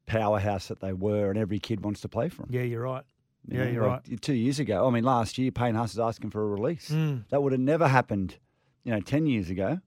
powerhouse 0.06 0.68
that 0.68 0.80
they 0.80 0.92
were, 0.92 1.30
and 1.30 1.38
every 1.38 1.58
kid 1.58 1.84
wants 1.84 2.00
to 2.02 2.08
play 2.08 2.28
for 2.28 2.42
them. 2.42 2.50
Yeah, 2.52 2.62
you're 2.62 2.82
right. 2.82 3.04
You 3.48 3.58
Yeah, 3.58 3.64
know, 3.64 3.70
you're 3.70 3.86
like 3.88 4.20
Two 4.20 4.34
years 4.34 4.58
ago, 4.60 4.86
I 4.86 4.90
mean, 4.90 5.04
last 5.04 5.36
year, 5.38 5.50
Payne 5.50 5.74
Haas 5.74 5.92
is 5.92 5.98
asking 5.98 6.30
for 6.30 6.42
a 6.42 6.46
release. 6.46 6.90
Mm. 6.90 7.24
That 7.30 7.42
would 7.42 7.52
have 7.52 7.60
never 7.60 7.88
happened 7.88 8.38
you 8.84 8.92
know, 8.92 9.00
ten 9.00 9.26
years 9.26 9.48
ago, 9.50 9.78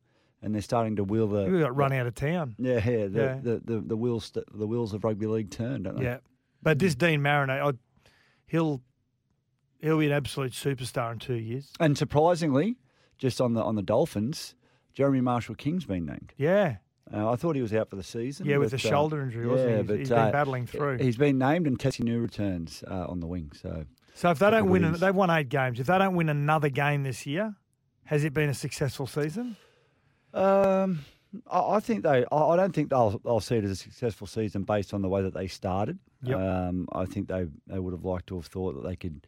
and 0.41 0.53
they're 0.53 0.61
starting 0.61 0.95
to 0.97 1.03
wheel 1.03 1.27
the. 1.27 1.49
We 1.49 1.59
got 1.59 1.75
run 1.75 1.91
out 1.93 2.07
of 2.07 2.15
town. 2.15 2.55
Yeah, 2.57 2.73
yeah, 2.75 3.07
the, 3.07 3.19
Yeah. 3.19 3.39
The, 3.41 3.61
the, 3.63 3.79
the 3.81 3.97
wheels 3.97 4.31
the 4.53 4.67
wheels 4.67 4.93
of 4.93 5.03
rugby 5.03 5.27
league 5.27 5.51
turn, 5.51 5.83
don't 5.83 5.97
they? 5.97 6.03
Yeah, 6.05 6.17
but 6.61 6.79
this 6.79 6.95
Deine 6.95 7.21
Mariner, 7.21 7.61
I, 7.61 7.71
he'll 8.45 8.81
he'll 9.79 9.99
be 9.99 10.05
an 10.07 10.11
absolute 10.13 10.53
superstar 10.53 11.11
in 11.13 11.19
two 11.19 11.35
years. 11.35 11.71
And 11.79 11.97
surprisingly, 11.97 12.77
just 13.17 13.41
on 13.41 13.53
the 13.53 13.61
on 13.61 13.75
the 13.75 13.81
Dolphins, 13.83 14.55
Jeremy 14.93 15.21
Marshall 15.21 15.55
King's 15.55 15.85
been 15.85 16.05
named. 16.05 16.33
Yeah, 16.37 16.77
Uh, 17.13 17.29
I 17.31 17.35
thought 17.35 17.55
he 17.55 17.61
was 17.61 17.73
out 17.73 17.89
for 17.89 17.95
the 17.97 18.03
season. 18.03 18.45
yeah, 18.47 18.57
with 18.57 18.71
but, 18.71 18.81
the 18.81 18.87
uh, 18.87 18.91
shoulder 18.91 19.21
injury, 19.21 19.47
wasn't 19.47 19.69
yeah, 19.69 19.77
he? 19.77 19.83
but, 19.83 19.93
He's- 19.97 19.99
he's 20.07 20.09
been 20.09 20.27
uh, 20.27 20.31
battling 20.31 20.65
through. 20.67 20.97
He's 20.97 21.17
been 21.17 21.37
named, 21.37 21.67
and 21.67 21.77
Tesi 21.77 22.03
Niu 22.03 22.19
returns 22.19 22.83
uh, 22.89 23.05
on 23.07 23.19
the 23.19 23.27
wing. 23.27 23.51
So 23.53 23.85
So 24.15 24.31
if 24.31 24.39
they 24.39 24.49
don't 24.49 24.69
win, 24.69 24.91
they've 24.93 25.15
won 25.15 25.29
eight 25.29 25.49
games. 25.49 25.79
If 25.79 25.87
they 25.87 25.97
don't 25.97 26.15
win 26.15 26.29
another 26.29 26.69
game 26.69 27.03
this 27.03 27.25
year, 27.25 27.55
has 28.05 28.23
it 28.23 28.33
been 28.33 28.49
a 28.49 28.53
successful 28.55 29.05
season? 29.07 29.55
Um, 30.33 31.05
I, 31.49 31.75
I 31.75 31.79
think 31.79 32.03
they. 32.03 32.25
I, 32.31 32.37
I 32.37 32.55
don't 32.55 32.73
think 32.73 32.89
they'll. 32.89 33.21
I'll 33.25 33.39
see 33.39 33.57
it 33.57 33.63
as 33.63 33.71
a 33.71 33.75
successful 33.75 34.27
season 34.27 34.63
based 34.63 34.93
on 34.93 35.01
the 35.01 35.09
way 35.09 35.21
that 35.21 35.33
they 35.33 35.47
started. 35.47 35.99
Yep. 36.23 36.39
Um, 36.39 36.87
I 36.91 37.05
think 37.05 37.27
they 37.27 37.45
they 37.67 37.79
would 37.79 37.93
have 37.93 38.03
liked 38.05 38.27
to 38.27 38.35
have 38.35 38.47
thought 38.47 38.73
that 38.73 38.87
they 38.87 38.95
could 38.95 39.27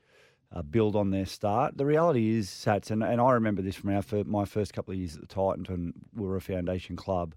uh, 0.53 0.61
build 0.61 0.95
on 0.95 1.11
their 1.11 1.25
start. 1.25 1.77
The 1.77 1.85
reality 1.85 2.37
is, 2.37 2.49
Sats, 2.49 2.91
and, 2.91 3.03
and 3.03 3.21
I 3.21 3.31
remember 3.33 3.61
this 3.61 3.75
from 3.75 3.95
our 3.95 4.03
my 4.25 4.45
first 4.45 4.73
couple 4.73 4.93
of 4.93 4.97
years 4.97 5.15
at 5.15 5.21
the 5.21 5.27
Titans 5.27 5.69
when 5.69 5.93
we 6.15 6.25
were 6.25 6.37
a 6.37 6.41
foundation 6.41 6.95
club. 6.95 7.35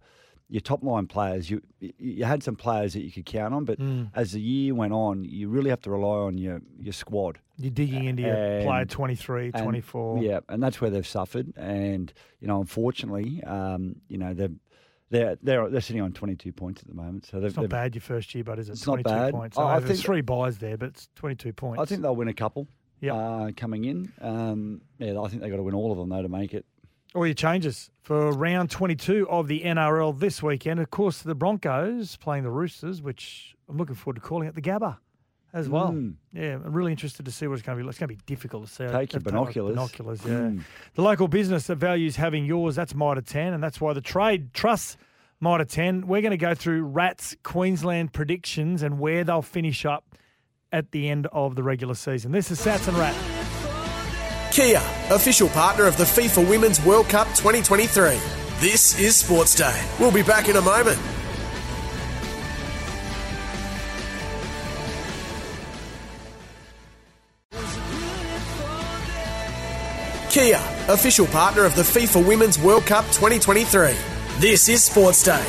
Your 0.53 0.61
top 0.61 0.83
line 0.83 1.07
players, 1.07 1.49
you 1.49 1.63
you- 1.99 2.25
had 2.25 2.43
some 2.43 2.57
players 2.57 2.95
that 2.95 3.03
you 3.03 3.13
could 3.13 3.25
count 3.25 3.55
on, 3.55 3.65
but 3.65 3.79
Mm. 3.79 4.11
as 4.15 4.33
the 4.33 4.41
year 4.41 4.75
went 4.75 4.93
on, 4.93 5.25
you 5.25 5.49
really 5.49 5.71
have 5.71 5.81
to 5.83 5.91
rely 5.91 6.17
on 6.19 6.39
your 6.39 6.61
your 6.79 6.93
squad. 6.93 7.39
You're 7.57 7.71
digging 7.71 8.05
into 8.07 8.23
your 8.23 8.35
player 8.35 8.81
And- 8.81 8.91
23, 8.91 9.51
and- 9.55 9.63
24. 9.63 10.23
Yeah, 10.23 10.41
and 10.49 10.61
that's 10.63 10.81
where 10.81 10.91
they've 10.91 11.07
suffered. 11.07 11.53
And 11.57 12.13
you 12.41 12.49
know, 12.49 12.61
unfortunately, 12.61 13.43
um, 13.45 13.97
you 14.09 14.19
know 14.19 14.35
they're 14.35 14.51
they're 15.11 15.37
they're 15.43 15.69
they're 15.71 15.81
sitting 15.81 16.03
on 16.03 16.13
22 16.13 16.53
points 16.53 16.83
at 16.83 16.89
the 16.89 16.95
moment. 16.95 17.27
So 17.27 17.39
they've, 17.39 17.49
It's 17.51 17.57
not 17.57 17.69
bad 17.69 17.95
your 17.95 18.03
first 18.03 18.35
year, 18.35 18.43
but 18.43 18.59
is 18.59 18.69
it? 18.69 18.73
It's 18.73 18.87
not 18.87 18.95
22 19.03 19.09
bad. 19.11 19.33
points. 19.35 19.57
I- 19.59 19.63
I, 19.63 19.65
I 19.65 19.75
know 19.75 19.81
there's 19.87 19.99
think- 19.99 20.07
three 20.07 20.21
buys 20.21 20.59
there, 20.59 20.77
but 20.77 20.89
it's 20.91 21.09
22 21.15 21.53
points. 21.53 21.81
I 21.81 21.85
think 21.85 22.03
they'll 22.03 22.17
win 22.17 22.29
a 22.29 22.35
couple. 22.35 22.67
Yep. 23.03 23.15
Uh, 23.15 23.51
coming 23.57 23.85
in, 23.87 24.13
um, 24.21 24.83
yeah, 24.99 25.19
I 25.19 25.29
think 25.29 25.41
they 25.41 25.47
have 25.49 25.53
got 25.53 25.57
to 25.57 25.63
win 25.63 25.75
all 25.75 25.91
of 25.93 25.97
them 25.99 26.09
though 26.11 26.21
to 26.23 26.29
make 26.29 26.53
it. 26.55 26.67
All 27.15 27.27
your 27.27 27.35
changes 27.35 27.91
for 28.03 28.31
round 28.31 28.71
22 28.71 29.29
of 29.29 29.49
the 29.49 29.63
NRL 29.63 30.17
this 30.19 30.43
weekend. 30.43 30.79
Of 30.79 30.91
course, 30.91 31.23
the 31.23 31.35
Broncos 31.35 32.17
playing 32.17 32.45
the 32.45 32.51
Roosters, 32.51 33.03
which 33.03 33.57
I'm 33.69 33.77
looking 33.77 33.97
forward 33.97 34.15
to 34.15 34.21
calling 34.21 34.47
it 34.47 34.55
the 34.55 34.63
Gabba 34.63 34.99
as 35.53 35.69
well. 35.69 35.89
Mm. 35.89 36.15
Yeah, 36.33 36.55
I'm 36.55 36.73
really 36.73 36.93
interested 36.93 37.27
to 37.27 37.33
see 37.33 37.49
what 37.49 37.55
it's 37.55 37.63
going 37.63 37.77
to 37.77 37.83
be. 37.83 37.87
like. 37.87 37.91
It's 37.91 37.99
going 37.99 38.11
to 38.11 38.15
be 38.15 38.23
difficult 38.27 38.67
to 38.69 38.73
see. 38.73 38.87
Take 38.87 39.13
your 39.13 39.21
binoculars. 39.21 39.75
Binoculars, 39.75 40.21
yeah. 40.25 40.33
Mm. 40.33 40.63
The 40.95 41.03
local 41.03 41.27
business 41.27 41.67
that 41.67 41.77
values 41.77 42.15
having 42.15 42.45
yours, 42.45 42.77
that's 42.77 42.95
Mitre 42.95 43.23
10, 43.23 43.55
and 43.55 43.63
that's 43.63 43.81
why 43.81 43.93
the 43.93 44.01
trade 44.01 44.55
trusts 44.55 44.97
Mitre 45.41 45.65
10. 45.65 46.07
We're 46.07 46.23
going 46.23 46.31
to 46.31 46.37
go 46.37 46.55
through 46.55 46.83
Rats 46.85 47.37
Queensland 47.43 48.13
predictions 48.13 48.83
and 48.83 49.01
where 49.01 49.25
they'll 49.25 49.43
finish 49.43 49.85
up 49.85 50.17
at 50.71 50.93
the 50.93 51.09
end 51.09 51.27
of 51.33 51.57
the 51.57 51.63
regular 51.65 51.95
season. 51.95 52.31
This 52.31 52.51
is 52.51 52.61
Sats 52.61 52.87
and 52.87 52.97
Rat. 52.97 53.40
Kia, 54.51 54.83
official 55.11 55.49
partner 55.51 55.85
of 55.85 55.97
the 55.97 56.03
FIFA 56.03 56.49
Women's 56.49 56.85
World 56.85 57.09
Cup 57.09 57.29
2023. 57.29 58.19
This 58.59 58.99
is 58.99 59.15
Sports 59.15 59.55
Day. 59.55 59.81
We'll 60.01 60.11
be 60.11 60.25
back 60.25 60.49
in 60.49 60.57
a 60.57 60.61
moment. 60.61 60.99
Kia, 70.31 70.61
official 70.89 71.27
partner 71.27 71.65
of 71.65 71.77
the 71.77 71.83
FIFA 71.83 72.27
Women's 72.27 72.59
World 72.59 72.85
Cup 72.87 73.05
2023. 73.07 73.95
This 74.41 74.69
is 74.69 74.83
Sports 74.83 75.23
Day. 75.23 75.45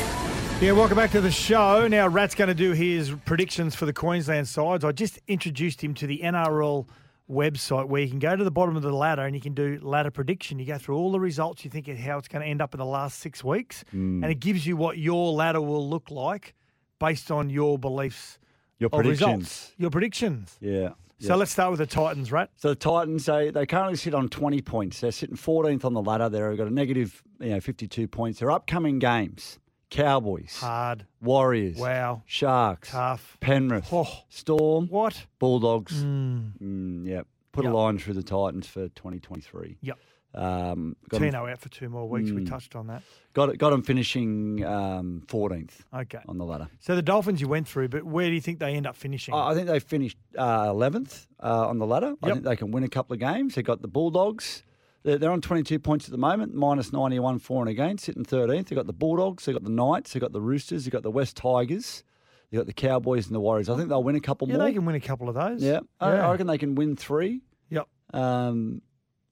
Yeah, 0.60 0.72
welcome 0.72 0.96
back 0.96 1.10
to 1.10 1.20
the 1.20 1.32
show. 1.32 1.88
Now, 1.88 2.06
Rat's 2.06 2.36
going 2.36 2.48
to 2.48 2.54
do 2.54 2.70
his 2.70 3.10
predictions 3.24 3.74
for 3.74 3.84
the 3.84 3.92
Queensland 3.92 4.46
sides. 4.46 4.84
I 4.84 4.92
just 4.92 5.18
introduced 5.26 5.82
him 5.82 5.92
to 5.94 6.06
the 6.06 6.20
NRL 6.20 6.86
website 7.32 7.88
where 7.88 8.02
you 8.02 8.08
can 8.10 8.18
go 8.18 8.36
to 8.36 8.44
the 8.44 8.50
bottom 8.50 8.76
of 8.76 8.82
the 8.82 8.92
ladder 8.92 9.22
and 9.22 9.34
you 9.34 9.40
can 9.40 9.54
do 9.54 9.78
ladder 9.82 10.10
prediction. 10.10 10.58
You 10.58 10.66
go 10.66 10.78
through 10.78 10.96
all 10.96 11.10
the 11.12 11.20
results, 11.20 11.64
you 11.64 11.70
think 11.70 11.88
of 11.88 11.98
how 11.98 12.18
it's 12.18 12.28
going 12.28 12.42
to 12.42 12.48
end 12.48 12.60
up 12.60 12.74
in 12.74 12.78
the 12.78 12.86
last 12.86 13.18
six 13.20 13.42
weeks, 13.42 13.84
Mm. 13.94 14.22
and 14.22 14.26
it 14.26 14.40
gives 14.40 14.66
you 14.66 14.76
what 14.76 14.98
your 14.98 15.32
ladder 15.32 15.60
will 15.60 15.88
look 15.88 16.10
like 16.10 16.54
based 17.00 17.30
on 17.30 17.50
your 17.50 17.78
beliefs 17.78 18.38
Your 18.78 18.90
of 18.92 19.00
results. 19.06 19.20
predictions. 19.22 19.72
Your 19.78 19.90
predictions. 19.90 20.56
Yeah. 20.60 20.90
So 21.20 21.28
yeah. 21.28 21.34
let's 21.36 21.52
start 21.52 21.70
with 21.70 21.78
the 21.78 21.86
Titans, 21.86 22.32
right? 22.32 22.48
So 22.56 22.70
the 22.70 22.74
Titans, 22.74 23.26
they, 23.26 23.50
they 23.50 23.64
currently 23.64 23.96
sit 23.96 24.12
on 24.12 24.28
20 24.28 24.60
points. 24.62 25.00
They're 25.00 25.12
sitting 25.12 25.36
14th 25.36 25.84
on 25.84 25.94
the 25.94 26.02
ladder. 26.02 26.28
They've 26.28 26.56
got 26.56 26.66
a 26.66 26.70
negative, 26.70 27.22
you 27.40 27.50
know, 27.50 27.60
52 27.60 28.08
points. 28.08 28.40
Their 28.40 28.50
upcoming 28.50 28.98
games: 28.98 29.60
Cowboys, 29.92 30.56
Hard. 30.58 31.04
Warriors, 31.20 31.76
Wow. 31.76 32.22
Sharks, 32.24 32.90
Tough. 32.90 33.36
Penrith, 33.40 33.88
Oh. 33.92 34.08
Storm, 34.30 34.88
What? 34.88 35.26
Bulldogs. 35.38 36.02
Mm. 36.02 36.52
Mm, 36.62 37.06
yeah. 37.06 37.22
Put 37.52 37.64
Yep. 37.64 37.72
a 37.74 37.76
line 37.76 37.98
through 37.98 38.14
the 38.14 38.22
Titans 38.22 38.66
for 38.66 38.88
2023. 38.88 39.76
Yep. 39.82 39.98
Um, 40.34 40.96
Tino 41.12 41.46
out 41.46 41.58
for 41.58 41.68
two 41.68 41.90
more 41.90 42.08
weeks. 42.08 42.30
We 42.30 42.40
Mm. 42.42 42.48
touched 42.48 42.74
on 42.74 42.86
that. 42.86 43.02
got, 43.34 43.56
got 43.58 43.68
them 43.70 43.82
finishing 43.82 44.64
um, 44.64 45.22
14th 45.28 45.84
Okay. 45.92 46.20
on 46.26 46.38
the 46.38 46.44
ladder. 46.46 46.68
So 46.80 46.96
the 46.96 47.02
Dolphins 47.02 47.42
you 47.42 47.48
went 47.48 47.68
through, 47.68 47.88
but 47.88 48.04
where 48.04 48.28
do 48.28 48.34
you 48.34 48.40
think 48.40 48.58
they 48.58 48.72
end 48.74 48.86
up 48.86 48.96
finishing? 48.96 49.34
I 49.34 49.50
I 49.50 49.54
think 49.54 49.66
they 49.66 49.78
finished 49.78 50.16
uh, 50.38 50.70
11th 50.72 51.26
uh, 51.42 51.68
on 51.68 51.76
the 51.78 51.86
ladder. 51.86 52.14
I 52.22 52.30
think 52.30 52.44
they 52.44 52.56
can 52.56 52.70
win 52.70 52.82
a 52.82 52.88
couple 52.88 53.12
of 53.12 53.20
games. 53.20 53.56
They've 53.56 53.64
got 53.64 53.82
the 53.82 53.88
Bulldogs. 53.88 54.62
They're, 55.04 55.30
on 55.30 55.40
22 55.40 55.78
points 55.80 56.04
at 56.04 56.12
the 56.12 56.18
moment, 56.18 56.54
minus 56.54 56.92
91 56.92 57.40
for 57.40 57.62
and 57.62 57.68
against, 57.68 58.04
sitting 58.04 58.24
13th. 58.24 58.68
They've 58.68 58.76
got 58.76 58.86
the 58.86 58.92
Bulldogs, 58.92 59.44
they've 59.44 59.54
got 59.54 59.64
the 59.64 59.70
Knights, 59.70 60.12
they've 60.12 60.20
got 60.20 60.32
the 60.32 60.40
Roosters, 60.40 60.84
they've 60.84 60.92
got 60.92 61.02
the 61.02 61.10
West 61.10 61.36
Tigers, 61.36 62.04
they've 62.50 62.58
got 62.60 62.66
the 62.66 62.72
Cowboys 62.72 63.26
and 63.26 63.34
the 63.34 63.40
Warriors. 63.40 63.68
I 63.68 63.76
think 63.76 63.88
they'll 63.88 64.02
win 64.04 64.14
a 64.16 64.20
couple 64.20 64.48
yeah, 64.48 64.58
more. 64.58 64.66
they 64.66 64.72
can 64.72 64.84
win 64.84 64.94
a 64.94 65.00
couple 65.00 65.28
of 65.28 65.34
those. 65.34 65.62
yeah, 65.62 65.80
I, 66.00 66.12
Yeah. 66.14 66.28
I 66.28 66.30
reckon 66.30 66.46
they 66.46 66.58
can 66.58 66.74
win 66.76 66.94
three. 66.96 67.40
Yep. 67.70 67.88
Um, 68.14 68.82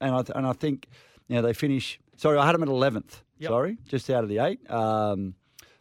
and 0.01 0.15
I 0.15 0.23
th- 0.23 0.35
and 0.37 0.47
I 0.47 0.53
think 0.55 0.89
you 1.29 1.37
know 1.37 1.43
they 1.43 1.53
finish. 1.53 2.01
Sorry, 2.17 2.37
I 2.39 2.47
had 2.47 2.55
them 2.55 2.63
at 2.63 2.69
eleventh. 2.69 3.23
Yep. 3.39 3.49
Sorry, 3.49 3.79
just 3.87 4.11
out 4.11 4.25
of 4.25 4.29
the 4.31 4.39
eight. 4.39 4.69
Um, 4.71 5.35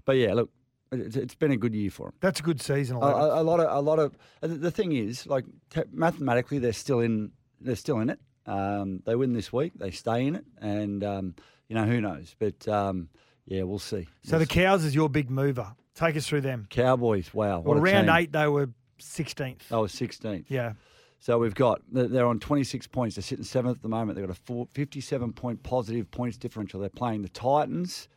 but 0.05 0.17
yeah, 0.17 0.33
look, 0.33 0.51
it's, 0.91 1.15
it's 1.15 1.35
been 1.35 1.51
a 1.51 1.57
good 1.57 1.73
year 1.73 1.89
for 1.89 2.07
them. 2.07 2.13
That's 2.19 2.39
a 2.41 2.43
good 2.43 2.61
season. 2.61 2.97
A, 2.97 2.99
a, 2.99 3.41
a 3.41 3.43
lot 3.43 3.59
of 3.59 3.67
a 3.75 3.81
lot 3.81 3.97
of 3.99 4.15
the- 4.41 4.69
thing 4.71 4.91
is 4.91 5.25
like 5.25 5.45
te- 5.69 5.83
mathematically 5.91 6.59
they're 6.59 6.73
still 6.73 6.99
in 6.99 7.31
they're 7.61 7.75
still 7.75 7.99
in 7.99 8.09
it. 8.09 8.19
Um, 8.49 9.01
they 9.05 9.15
win 9.15 9.33
this 9.33 9.53
week, 9.53 9.73
they 9.75 9.91
stay 9.91 10.25
in 10.27 10.35
it, 10.35 10.45
and 10.59 11.03
um, 11.03 11.35
you 11.67 11.75
know 11.75 11.85
who 11.85 12.01
knows. 12.01 12.35
But 12.39 12.67
um, 12.67 13.09
yeah, 13.45 13.63
we'll 13.63 13.79
see. 13.79 14.07
so 14.23 14.31
We'll 14.37 14.39
the 14.39 14.45
see. 14.45 14.59
Cows 14.61 14.83
is 14.85 14.95
your 14.95 15.09
big 15.09 15.29
mover. 15.29 15.67
Take 15.95 16.15
us 16.15 16.25
through 16.27 16.41
them. 16.41 16.67
Cowboys, 16.69 17.33
wow, 17.33 17.59
Well, 17.59 17.79
round 17.79 18.07
team. 18.07 18.15
eight 18.15 18.31
they 18.31 18.47
were 18.47 18.69
16th. 19.01 19.67
They 19.69 19.75
were 19.75 19.87
sixteenth. 19.87 20.49
Yeah. 20.49 20.73
So 21.21 21.37
we've 21.37 21.53
got 21.53 21.81
they're 21.91 22.25
on 22.25 22.39
26 22.39 22.87
points. 22.87 23.15
They're 23.15 23.23
sitting 23.23 23.43
seventh 23.43 23.75
at 23.77 23.81
the 23.83 23.89
moment. 23.89 24.15
They've 24.17 24.25
got 24.25 24.31
a 24.35 24.39
four, 24.39 24.67
57 24.71 25.33
point 25.33 25.61
positive 25.63 26.09
points 26.09 26.37
differential. 26.37 26.79
They're 26.79 26.89
playing 26.89 27.23
the 27.23 27.29
Titans, 27.29 28.07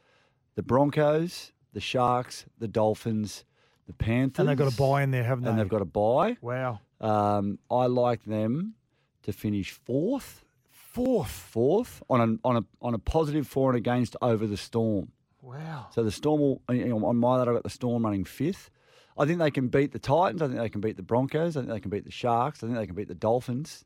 the 0.54 0.62
Broncos, 0.62 1.50
the 1.72 1.80
Sharks, 1.80 2.44
the 2.58 2.68
Dolphins, 2.68 3.44
the 3.88 3.92
Panthers, 3.92 4.38
And 4.38 4.48
they've 4.48 4.56
got 4.56 4.72
a 4.72 4.76
buy 4.76 5.02
in 5.02 5.10
there, 5.10 5.24
haven't 5.24 5.42
they? 5.44 5.50
and 5.50 5.58
they? 5.58 5.64
they've 5.64 5.70
got 5.70 5.82
a 5.82 5.84
buy. 5.84 6.36
wow. 6.40 6.78
Um, 7.00 7.58
I 7.68 7.86
like 7.86 8.22
them 8.24 8.74
to 9.22 9.32
finish 9.32 9.70
fourth, 9.72 10.44
Fourth. 10.70 11.30
fourth 11.30 12.02
on 12.10 12.20
a 12.20 12.46
on 12.48 12.56
a 12.58 12.64
on 12.82 12.94
a 12.94 12.98
positive 12.98 13.46
for 13.46 13.70
and 13.70 13.78
against 13.78 14.14
over 14.20 14.46
the 14.46 14.56
Storm. 14.56 15.12
Wow. 15.40 15.86
So 15.90 16.02
the 16.02 16.10
Storm 16.12 16.40
will 16.40 16.62
you 16.70 16.86
know, 16.88 17.06
on 17.06 17.16
my 17.16 17.36
ladder. 17.36 17.50
I've 17.50 17.56
got 17.56 17.62
the 17.64 17.70
Storm 17.70 18.04
running 18.04 18.24
fifth. 18.24 18.70
I 19.18 19.24
think 19.26 19.38
they 19.38 19.50
can 19.50 19.68
beat 19.68 19.92
the 19.92 19.98
Titans. 19.98 20.40
I 20.42 20.46
think 20.48 20.58
they 20.58 20.68
can 20.68 20.80
beat 20.80 20.96
the 20.96 21.02
Broncos. 21.02 21.56
I 21.56 21.60
think 21.60 21.72
they 21.72 21.80
can 21.80 21.90
beat 21.90 22.04
the 22.04 22.10
Sharks. 22.10 22.62
I 22.62 22.66
think 22.66 22.78
they 22.78 22.86
can 22.86 22.94
beat 22.94 23.08
the 23.08 23.14
Dolphins. 23.14 23.84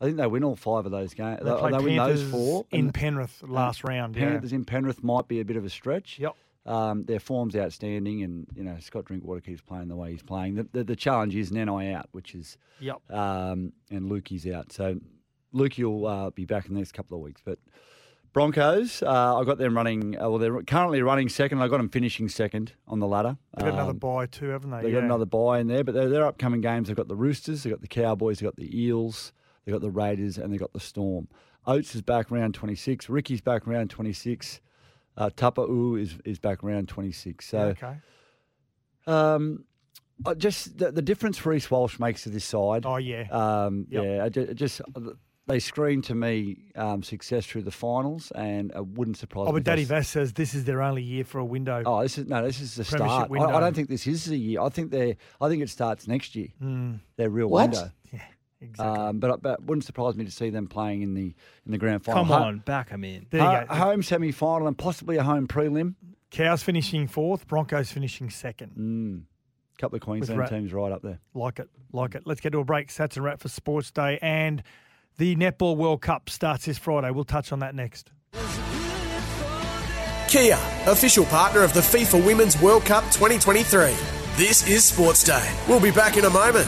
I 0.00 0.04
think 0.06 0.16
they 0.16 0.26
win 0.26 0.42
all 0.44 0.56
five 0.56 0.84
of 0.86 0.92
those 0.92 1.14
games. 1.14 1.40
They 1.42 1.50
uh, 1.50 1.68
They, 1.70 1.78
they 1.78 1.84
win 1.84 1.96
those 1.96 2.22
four. 2.30 2.66
in 2.70 2.90
Penrith 2.92 3.42
last 3.46 3.84
round. 3.84 4.16
Yeah. 4.16 4.30
Panthers 4.30 4.52
in 4.52 4.64
Penrith 4.64 5.02
might 5.04 5.28
be 5.28 5.40
a 5.40 5.44
bit 5.44 5.56
of 5.56 5.64
a 5.64 5.70
stretch. 5.70 6.18
Yep. 6.18 6.34
Um, 6.66 7.04
their 7.04 7.20
form's 7.20 7.54
outstanding, 7.56 8.22
and 8.22 8.46
you 8.54 8.64
know 8.64 8.76
Scott 8.80 9.04
Drinkwater 9.04 9.40
keeps 9.42 9.60
playing 9.60 9.88
the 9.88 9.96
way 9.96 10.12
he's 10.12 10.22
playing. 10.22 10.54
The, 10.54 10.66
the, 10.72 10.84
the 10.84 10.96
challenge 10.96 11.36
is 11.36 11.50
Nanai 11.50 11.94
out, 11.94 12.08
which 12.12 12.34
is 12.34 12.56
Yep. 12.80 13.10
um, 13.12 13.72
and 13.90 14.10
Luki's 14.10 14.46
out. 14.46 14.72
So 14.72 14.96
Luki 15.54 15.84
will 15.84 16.06
uh, 16.06 16.30
be 16.30 16.44
back 16.46 16.66
in 16.66 16.72
the 16.74 16.80
next 16.80 16.92
couple 16.92 17.16
of 17.18 17.22
weeks. 17.22 17.42
But 17.44 17.58
Broncos, 18.32 19.02
uh, 19.02 19.36
I 19.38 19.44
got 19.44 19.58
them 19.58 19.76
running. 19.76 20.18
Uh, 20.20 20.28
well, 20.30 20.38
they're 20.38 20.62
currently 20.62 21.02
running 21.02 21.28
second. 21.28 21.60
I 21.62 21.68
got 21.68 21.76
them 21.76 21.88
finishing 21.88 22.28
second 22.28 22.72
on 22.88 22.98
the 22.98 23.06
ladder. 23.06 23.36
They've 23.56 23.66
got 23.66 23.74
another 23.74 23.90
Um, 23.90 23.98
buy 23.98 24.26
too, 24.26 24.48
haven't 24.48 24.70
they? 24.70 24.82
They've 24.82 24.92
yeah. 24.92 25.00
got 25.00 25.04
another 25.04 25.26
buy 25.26 25.60
in 25.60 25.68
there, 25.68 25.84
but 25.84 25.94
their, 25.94 26.08
their 26.08 26.26
upcoming 26.26 26.60
games, 26.60 26.88
they've 26.88 26.96
got 26.96 27.06
the 27.08 27.14
Roosters, 27.14 27.62
they've 27.62 27.72
got 27.72 27.80
the 27.82 27.86
Cowboys, 27.88 28.38
they've 28.40 28.46
got 28.48 28.56
the 28.56 28.76
Eels, 28.84 29.32
they've 29.64 29.72
got 29.74 29.82
the 29.82 29.90
Raiders, 29.90 30.36
and 30.38 30.52
they've 30.52 30.58
got 30.58 30.72
the 30.72 30.80
Storm. 30.80 31.28
Oates 31.66 31.94
is 31.94 32.02
back 32.02 32.30
round 32.32 32.54
26. 32.54 33.08
Ricky's 33.08 33.40
back 33.40 33.66
round 33.68 33.90
26. 33.90 34.60
Uh, 35.16 35.30
Tapa'u 35.30 36.00
is, 36.00 36.16
is 36.24 36.38
back 36.38 36.64
around 36.64 36.88
26. 36.88 37.46
So, 37.46 37.58
okay. 37.58 37.96
um, 39.06 39.64
I 40.26 40.34
just 40.34 40.78
the, 40.78 40.90
the 40.92 41.02
difference 41.02 41.44
Reece 41.44 41.70
Walsh 41.70 41.98
makes 41.98 42.22
to 42.24 42.30
this 42.30 42.44
side. 42.44 42.84
Oh 42.86 42.96
yeah. 42.96 43.26
Um, 43.30 43.86
Yep. 43.90 44.04
Yeah, 44.04 44.24
I 44.24 44.28
ju- 44.28 44.54
just 44.54 44.80
they 45.46 45.58
screen 45.58 46.00
to 46.02 46.14
me 46.14 46.70
um, 46.74 47.02
success 47.02 47.44
through 47.44 47.62
the 47.62 47.70
finals, 47.70 48.32
and 48.34 48.70
it 48.74 48.86
wouldn't 48.86 49.18
surprise 49.18 49.46
Oh, 49.48 49.52
me. 49.52 49.60
but 49.60 49.64
Daddy 49.64 49.82
they- 49.84 49.96
Vass 49.96 50.08
says 50.08 50.32
this 50.32 50.54
is 50.54 50.64
their 50.64 50.80
only 50.82 51.02
year 51.02 51.24
for 51.24 51.38
a 51.38 51.44
window. 51.44 51.82
Oh, 51.84 52.02
this 52.02 52.16
is 52.16 52.26
no, 52.26 52.42
this 52.44 52.60
is 52.60 52.74
the 52.76 52.84
start. 52.84 53.30
I. 53.30 53.34
I 53.38 53.60
don't 53.60 53.74
think 53.74 53.88
this 53.88 54.06
is 54.06 54.24
the 54.24 54.38
year. 54.38 54.60
I 54.62 54.68
think 54.68 54.90
they, 54.90 55.16
I 55.40 55.48
think 55.48 55.62
it 55.62 55.68
starts 55.68 56.06
next 56.08 56.34
year. 56.34 56.48
Mm, 56.62 57.00
Their 57.16 57.28
real 57.30 57.48
What? 57.48 57.70
window. 57.72 57.90
Exactly. 58.64 59.02
Um, 59.02 59.18
but 59.18 59.42
but 59.42 59.60
it 59.60 59.64
wouldn't 59.64 59.84
surprise 59.84 60.16
me 60.16 60.24
to 60.24 60.30
see 60.30 60.50
them 60.50 60.66
playing 60.66 61.02
in 61.02 61.14
the 61.14 61.34
in 61.66 61.72
the 61.72 61.78
grand 61.78 62.04
final. 62.04 62.24
Come 62.24 62.28
Ho- 62.32 62.44
on, 62.44 62.58
back 62.58 62.90
them 62.90 63.04
in. 63.04 63.26
there 63.30 63.40
you 63.62 63.66
go. 63.68 63.74
home 63.74 64.02
semi 64.02 64.32
final 64.32 64.66
and 64.66 64.76
possibly 64.76 65.16
a 65.16 65.22
home 65.22 65.46
prelim. 65.46 65.94
Cows 66.30 66.62
finishing 66.62 67.06
fourth, 67.06 67.46
Broncos 67.46 67.92
finishing 67.92 68.28
second. 68.30 68.72
Mm. 68.76 69.22
couple 69.78 69.96
of 69.96 70.02
Queensland 70.02 70.40
Ra- 70.40 70.46
teams 70.48 70.72
right 70.72 70.90
up 70.90 71.02
there. 71.02 71.20
Like 71.32 71.58
it, 71.60 71.68
like 71.92 72.14
it. 72.16 72.22
Let's 72.26 72.40
get 72.40 72.50
to 72.52 72.58
a 72.58 72.64
break. 72.64 72.88
Sats 72.88 73.16
and 73.16 73.24
Rat 73.24 73.40
for 73.40 73.48
Sports 73.48 73.90
Day. 73.92 74.18
And 74.20 74.62
the 75.16 75.36
Netball 75.36 75.76
World 75.76 76.02
Cup 76.02 76.28
starts 76.28 76.64
this 76.64 76.76
Friday. 76.76 77.10
We'll 77.12 77.22
touch 77.24 77.52
on 77.52 77.60
that 77.60 77.74
next. 77.76 78.10
Kia, 80.28 80.58
official 80.86 81.24
partner 81.26 81.62
of 81.62 81.72
the 81.72 81.80
FIFA 81.80 82.26
Women's 82.26 82.60
World 82.60 82.84
Cup 82.84 83.04
2023. 83.12 83.94
This 84.36 84.66
is 84.66 84.84
Sports 84.84 85.22
Day. 85.22 85.54
We'll 85.68 85.78
be 85.78 85.92
back 85.92 86.16
in 86.16 86.24
a 86.24 86.30
moment. 86.30 86.66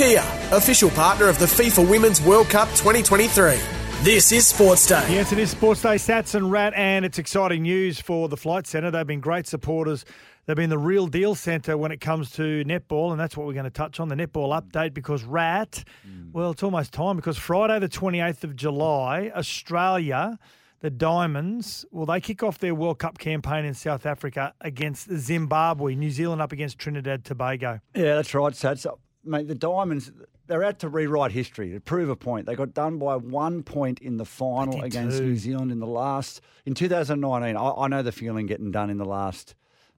Kia, 0.00 0.24
official 0.52 0.88
partner 0.88 1.28
of 1.28 1.38
the 1.38 1.44
FIFA 1.44 1.86
Women's 1.86 2.22
World 2.22 2.48
Cup 2.48 2.70
2023. 2.70 3.58
This 4.02 4.32
is 4.32 4.46
Sports 4.46 4.86
Day. 4.86 5.06
Yes, 5.10 5.30
it 5.30 5.38
is 5.38 5.50
Sports 5.50 5.82
Day, 5.82 5.96
Sats 5.96 6.34
and 6.34 6.50
Rat, 6.50 6.72
and 6.74 7.04
it's 7.04 7.18
exciting 7.18 7.64
news 7.64 8.00
for 8.00 8.26
the 8.26 8.36
Flight 8.38 8.66
Centre. 8.66 8.90
They've 8.90 9.06
been 9.06 9.20
great 9.20 9.46
supporters. 9.46 10.06
They've 10.46 10.56
been 10.56 10.70
the 10.70 10.78
real 10.78 11.06
deal 11.06 11.34
centre 11.34 11.76
when 11.76 11.92
it 11.92 12.00
comes 12.00 12.30
to 12.30 12.64
netball, 12.64 13.10
and 13.10 13.20
that's 13.20 13.36
what 13.36 13.46
we're 13.46 13.52
going 13.52 13.64
to 13.64 13.70
touch 13.70 14.00
on 14.00 14.08
the 14.08 14.14
netball 14.14 14.58
update 14.58 14.94
because 14.94 15.22
Rat, 15.24 15.84
mm. 16.08 16.32
well, 16.32 16.52
it's 16.52 16.62
almost 16.62 16.94
time 16.94 17.16
because 17.16 17.36
Friday, 17.36 17.78
the 17.78 17.86
28th 17.86 18.42
of 18.44 18.56
July, 18.56 19.30
Australia, 19.36 20.38
the 20.80 20.88
Diamonds, 20.88 21.84
well, 21.90 22.06
they 22.06 22.22
kick 22.22 22.42
off 22.42 22.56
their 22.56 22.74
World 22.74 23.00
Cup 23.00 23.18
campaign 23.18 23.66
in 23.66 23.74
South 23.74 24.06
Africa 24.06 24.54
against 24.62 25.14
Zimbabwe, 25.14 25.94
New 25.94 26.10
Zealand 26.10 26.40
up 26.40 26.52
against 26.52 26.78
Trinidad 26.78 27.16
and 27.16 27.24
Tobago. 27.26 27.80
Yeah, 27.94 28.14
that's 28.14 28.32
right, 28.34 28.54
Sats. 28.54 28.86
Mate, 29.24 29.48
the 29.48 29.54
Diamonds, 29.54 30.10
they're 30.46 30.64
out 30.64 30.78
to 30.80 30.88
rewrite 30.88 31.32
history, 31.32 31.72
to 31.72 31.80
prove 31.80 32.08
a 32.08 32.16
point. 32.16 32.46
They 32.46 32.54
got 32.54 32.74
done 32.74 32.98
by 32.98 33.16
one 33.16 33.62
point 33.62 34.00
in 34.00 34.16
the 34.16 34.24
final 34.24 34.82
against 34.82 35.18
too. 35.18 35.24
New 35.24 35.36
Zealand 35.36 35.70
in 35.72 35.78
the 35.78 35.86
last, 35.86 36.40
in 36.64 36.74
2019. 36.74 37.56
I, 37.56 37.70
I 37.70 37.88
know 37.88 38.02
the 38.02 38.12
feeling 38.12 38.46
getting 38.46 38.70
done 38.70 38.90
in 38.90 38.98
the 38.98 39.04
last 39.04 39.54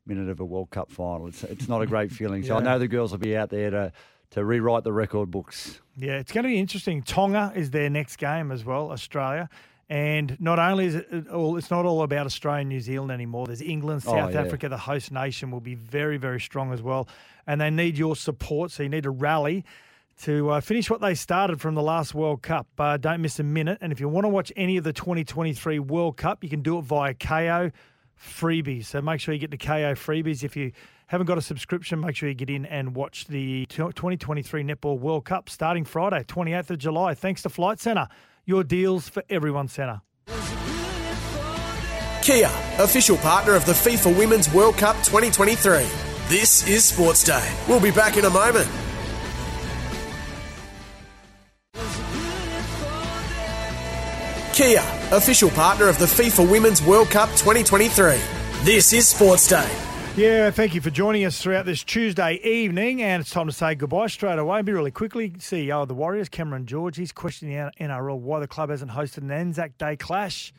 minute 0.06 0.28
of 0.28 0.40
a 0.40 0.44
World 0.44 0.70
Cup 0.70 0.90
final. 0.90 1.28
It's, 1.28 1.44
it's 1.44 1.68
not 1.68 1.82
a 1.82 1.86
great 1.86 2.10
feeling. 2.12 2.42
So 2.42 2.56
I 2.56 2.60
know 2.60 2.78
the 2.78 2.88
girls 2.88 3.12
will 3.12 3.18
be 3.18 3.36
out 3.36 3.50
there 3.50 3.70
to, 3.70 3.92
to 4.30 4.44
rewrite 4.44 4.84
the 4.84 4.92
record 4.92 5.30
books. 5.30 5.80
Yeah, 5.96 6.18
it's 6.18 6.32
going 6.32 6.44
to 6.44 6.48
be 6.48 6.58
interesting. 6.58 7.02
Tonga 7.02 7.52
is 7.54 7.70
their 7.70 7.90
next 7.90 8.16
game 8.16 8.50
as 8.50 8.64
well, 8.64 8.90
Australia. 8.90 9.48
And 9.92 10.40
not 10.40 10.58
only 10.58 10.86
is 10.86 10.94
it 10.94 11.28
all, 11.28 11.58
it's 11.58 11.70
not 11.70 11.84
all 11.84 12.02
about 12.02 12.24
Australia 12.24 12.60
and 12.60 12.70
New 12.70 12.80
Zealand 12.80 13.12
anymore. 13.12 13.44
There's 13.46 13.60
England, 13.60 14.02
Oh, 14.06 14.12
South 14.12 14.32
yeah. 14.32 14.40
Africa, 14.40 14.70
the 14.70 14.78
host 14.78 15.12
nation 15.12 15.50
will 15.50 15.60
be 15.60 15.74
very, 15.74 16.16
very 16.16 16.40
strong 16.40 16.72
as 16.72 16.80
well. 16.80 17.06
And 17.46 17.60
they 17.60 17.68
need 17.68 17.98
your 17.98 18.16
support. 18.16 18.70
So 18.70 18.84
you 18.84 18.88
need 18.88 19.02
to 19.02 19.10
rally 19.10 19.66
to 20.22 20.48
uh, 20.48 20.60
finish 20.62 20.88
what 20.88 21.02
they 21.02 21.14
started 21.14 21.60
from 21.60 21.74
the 21.74 21.82
last 21.82 22.14
World 22.14 22.40
Cup. 22.40 22.68
Uh, 22.78 22.96
don't 22.96 23.20
miss 23.20 23.38
a 23.38 23.42
minute. 23.42 23.76
And 23.82 23.92
if 23.92 24.00
you 24.00 24.08
want 24.08 24.24
to 24.24 24.30
watch 24.30 24.50
any 24.56 24.78
of 24.78 24.84
the 24.84 24.94
2023 24.94 25.78
World 25.80 26.16
Cup, 26.16 26.42
you 26.42 26.48
can 26.48 26.62
do 26.62 26.78
it 26.78 26.82
via 26.86 27.12
Kayo 27.12 27.70
Freebies. 28.18 28.86
So 28.86 29.02
make 29.02 29.20
sure 29.20 29.34
you 29.34 29.40
get 29.40 29.50
the 29.50 29.58
Kayo 29.58 29.92
Freebies. 29.92 30.42
If 30.42 30.56
you 30.56 30.72
haven't 31.08 31.26
got 31.26 31.36
a 31.36 31.42
subscription, 31.42 32.00
make 32.00 32.16
sure 32.16 32.30
you 32.30 32.34
get 32.34 32.48
in 32.48 32.64
and 32.64 32.94
watch 32.94 33.26
the 33.26 33.66
2023 33.66 34.64
Netball 34.64 34.98
World 34.98 35.26
Cup 35.26 35.50
starting 35.50 35.84
Friday, 35.84 36.24
28th 36.24 36.70
of 36.70 36.78
July. 36.78 37.12
Thanks 37.12 37.42
to 37.42 37.50
Flight 37.50 37.78
Centre, 37.78 38.08
your 38.44 38.64
deals 38.64 39.08
for 39.08 39.22
everyone 39.30 39.68
centre. 39.68 40.02
Kia, 42.22 42.50
official 42.78 43.16
partner 43.16 43.54
of 43.54 43.66
the 43.66 43.72
FIFA 43.72 44.16
Women's 44.16 44.52
World 44.52 44.76
Cup 44.76 44.96
2023. 44.98 45.84
This 46.28 46.66
is 46.68 46.84
Sports 46.84 47.24
Day. 47.24 47.52
We'll 47.68 47.80
be 47.80 47.90
back 47.90 48.16
in 48.16 48.24
a 48.24 48.30
moment. 48.30 48.68
Kia, 54.54 54.84
official 55.10 55.50
partner 55.50 55.88
of 55.88 55.98
the 55.98 56.04
FIFA 56.04 56.48
Women's 56.50 56.82
World 56.82 57.10
Cup 57.10 57.30
2023. 57.30 58.20
This 58.64 58.92
is 58.92 59.08
Sports 59.08 59.48
Day. 59.48 59.91
Yeah, 60.14 60.50
thank 60.50 60.74
you 60.74 60.82
for 60.82 60.90
joining 60.90 61.24
us 61.24 61.40
throughout 61.40 61.64
this 61.64 61.82
Tuesday 61.82 62.34
evening. 62.44 63.00
And 63.02 63.22
it's 63.22 63.30
time 63.30 63.46
to 63.46 63.52
say 63.52 63.74
goodbye 63.74 64.08
straight 64.08 64.38
away. 64.38 64.60
Be 64.60 64.72
really 64.72 64.90
quickly. 64.90 65.30
CEO 65.30 65.82
of 65.82 65.88
the 65.88 65.94
Warriors, 65.94 66.28
Cameron 66.28 66.66
George, 66.66 66.98
he's 66.98 67.12
questioning 67.12 67.54
the 67.56 67.70
NRL 67.84 68.18
why 68.18 68.38
the 68.38 68.46
club 68.46 68.68
hasn't 68.68 68.90
hosted 68.90 69.18
an 69.22 69.30
Anzac 69.30 69.78
Day 69.78 69.96
clash 69.96 70.52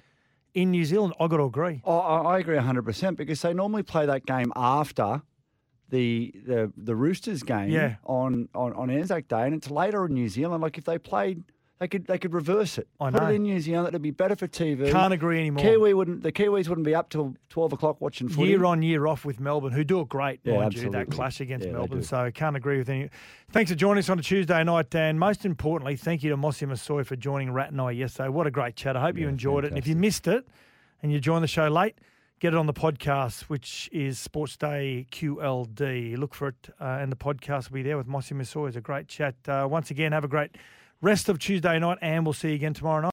in 0.56 0.72
New 0.72 0.86
Zealand. 0.86 1.14
i 1.20 1.28
got 1.28 1.38
to 1.38 1.44
agree. 1.44 1.82
Oh, 1.86 2.00
I 2.00 2.36
I 2.36 2.40
agree 2.40 2.58
100% 2.58 3.16
because 3.16 3.42
they 3.44 3.54
normally 3.54 3.84
play 3.84 4.08
that 4.08 4.26
game 4.26 4.52
after 4.56 5.22
the 5.90 6.34
the, 6.48 6.74
the 6.76 6.96
Roosters 6.96 7.44
game 7.44 7.70
Yeah. 7.70 7.96
on, 8.06 8.50
on, 8.56 8.74
on 8.74 8.90
Anzac 8.90 9.28
Day, 9.28 9.44
and 9.46 9.54
it's 9.54 9.70
later 9.70 10.06
in 10.08 10.16
New 10.16 10.30
Zealand. 10.30 10.64
Like 10.64 10.80
if 10.80 10.84
they 10.86 10.98
played, 10.98 11.44
they 11.80 11.88
could 11.88 12.06
they 12.06 12.18
could 12.18 12.34
reverse 12.34 12.78
it. 12.78 12.88
I 13.02 13.12
Put 13.12 13.22
know. 13.24 13.30
it 13.30 13.36
in 13.36 13.44
New 13.44 13.60
Zealand. 13.60 13.90
It'd 13.90 14.02
be 14.02 14.12
better 14.12 14.36
for 14.36 14.48
TV. 14.48 14.92
Can't 14.92 15.14
agree 15.14 15.40
anymore. 15.40 15.64
Kiwi 15.64 15.94
wouldn't. 15.94 16.24
The 16.24 16.32
Kiwis 16.32 16.70
wouldn't 16.70 16.86
be 16.86 16.96
up 16.96 17.10
till 17.10 17.36
12 17.50 17.74
o'clock 17.74 18.00
watching 18.00 18.30
footy. 18.30 18.50
Year 18.50 18.64
on, 18.66 18.82
year 18.82 19.06
off 19.08 19.26
with 19.26 19.40
Melbourne, 19.40 19.74
who 19.74 19.84
do 19.84 20.00
it 20.02 20.08
great, 20.08 20.40
Yeah, 20.44 20.60
mind 20.60 20.76
you, 20.76 20.90
that 20.92 21.10
clash 21.12 21.42
against 21.42 21.66
Yeah, 21.66 21.74
Melbourne. 21.74 22.04
So 22.04 22.30
can't 22.32 22.56
agree 22.56 22.78
with 22.78 22.90
any. 22.90 23.10
Thanks 23.52 23.70
for 23.72 23.76
joining 23.76 24.00
us 24.00 24.10
on 24.10 24.18
a 24.20 24.22
Tuesday 24.22 24.64
night, 24.64 24.94
and 24.96 25.20
most 25.20 25.46
importantly, 25.46 25.96
thank 25.96 26.24
you 26.24 26.30
to 26.30 26.38
Mossy 26.38 26.66
Masoe 26.66 27.04
for 27.06 27.16
joining 27.16 27.52
Rat 27.52 27.72
and 27.72 27.82
I 27.82 27.92
yesterday. 27.92 28.30
What 28.30 28.48
a 28.48 28.52
great 28.52 28.76
chat. 28.76 28.96
I 28.96 29.02
hope 29.02 29.18
you 29.18 29.24
Yeah, 29.24 29.30
enjoyed 29.30 29.66
it. 29.66 29.70
And 29.70 29.78
if 29.78 29.88
you 29.88 29.96
missed 29.96 30.28
it 30.28 30.48
and 31.02 31.12
you 31.12 31.20
joined 31.20 31.44
the 31.44 31.48
show 31.48 31.68
late, 31.68 31.96
get 32.40 32.54
it 32.54 32.58
on 32.58 32.66
the 32.68 32.74
podcast, 32.74 33.44
which 33.44 33.90
is 33.92 34.20
Sports 34.20 34.56
Day 34.58 35.08
QLD. 35.12 36.18
Look 36.18 36.34
for 36.34 36.50
it, 36.50 36.70
uh, 36.80 37.00
and 37.02 37.12
the 37.12 37.16
podcast 37.18 37.70
will 37.70 37.76
be 37.76 37.84
there 37.84 37.98
with 37.98 38.08
Mossy 38.08 38.36
Masoe. 38.36 38.68
It's 38.68 38.78
a 38.78 38.82
great 38.82 39.08
chat. 39.08 39.36
Uh, 39.48 39.68
once 39.70 39.92
again, 39.92 40.12
have 40.12 40.24
a 40.24 40.28
great 40.30 40.52
rest 41.04 41.30
of 41.30 41.38
Tuesday 41.38 41.78
night, 41.78 42.00
and 42.02 42.26
we'll 42.26 42.34
see 42.34 42.50
you 42.50 42.56
again 42.56 42.74
tomorrow 42.74 42.96
night. 42.98 43.02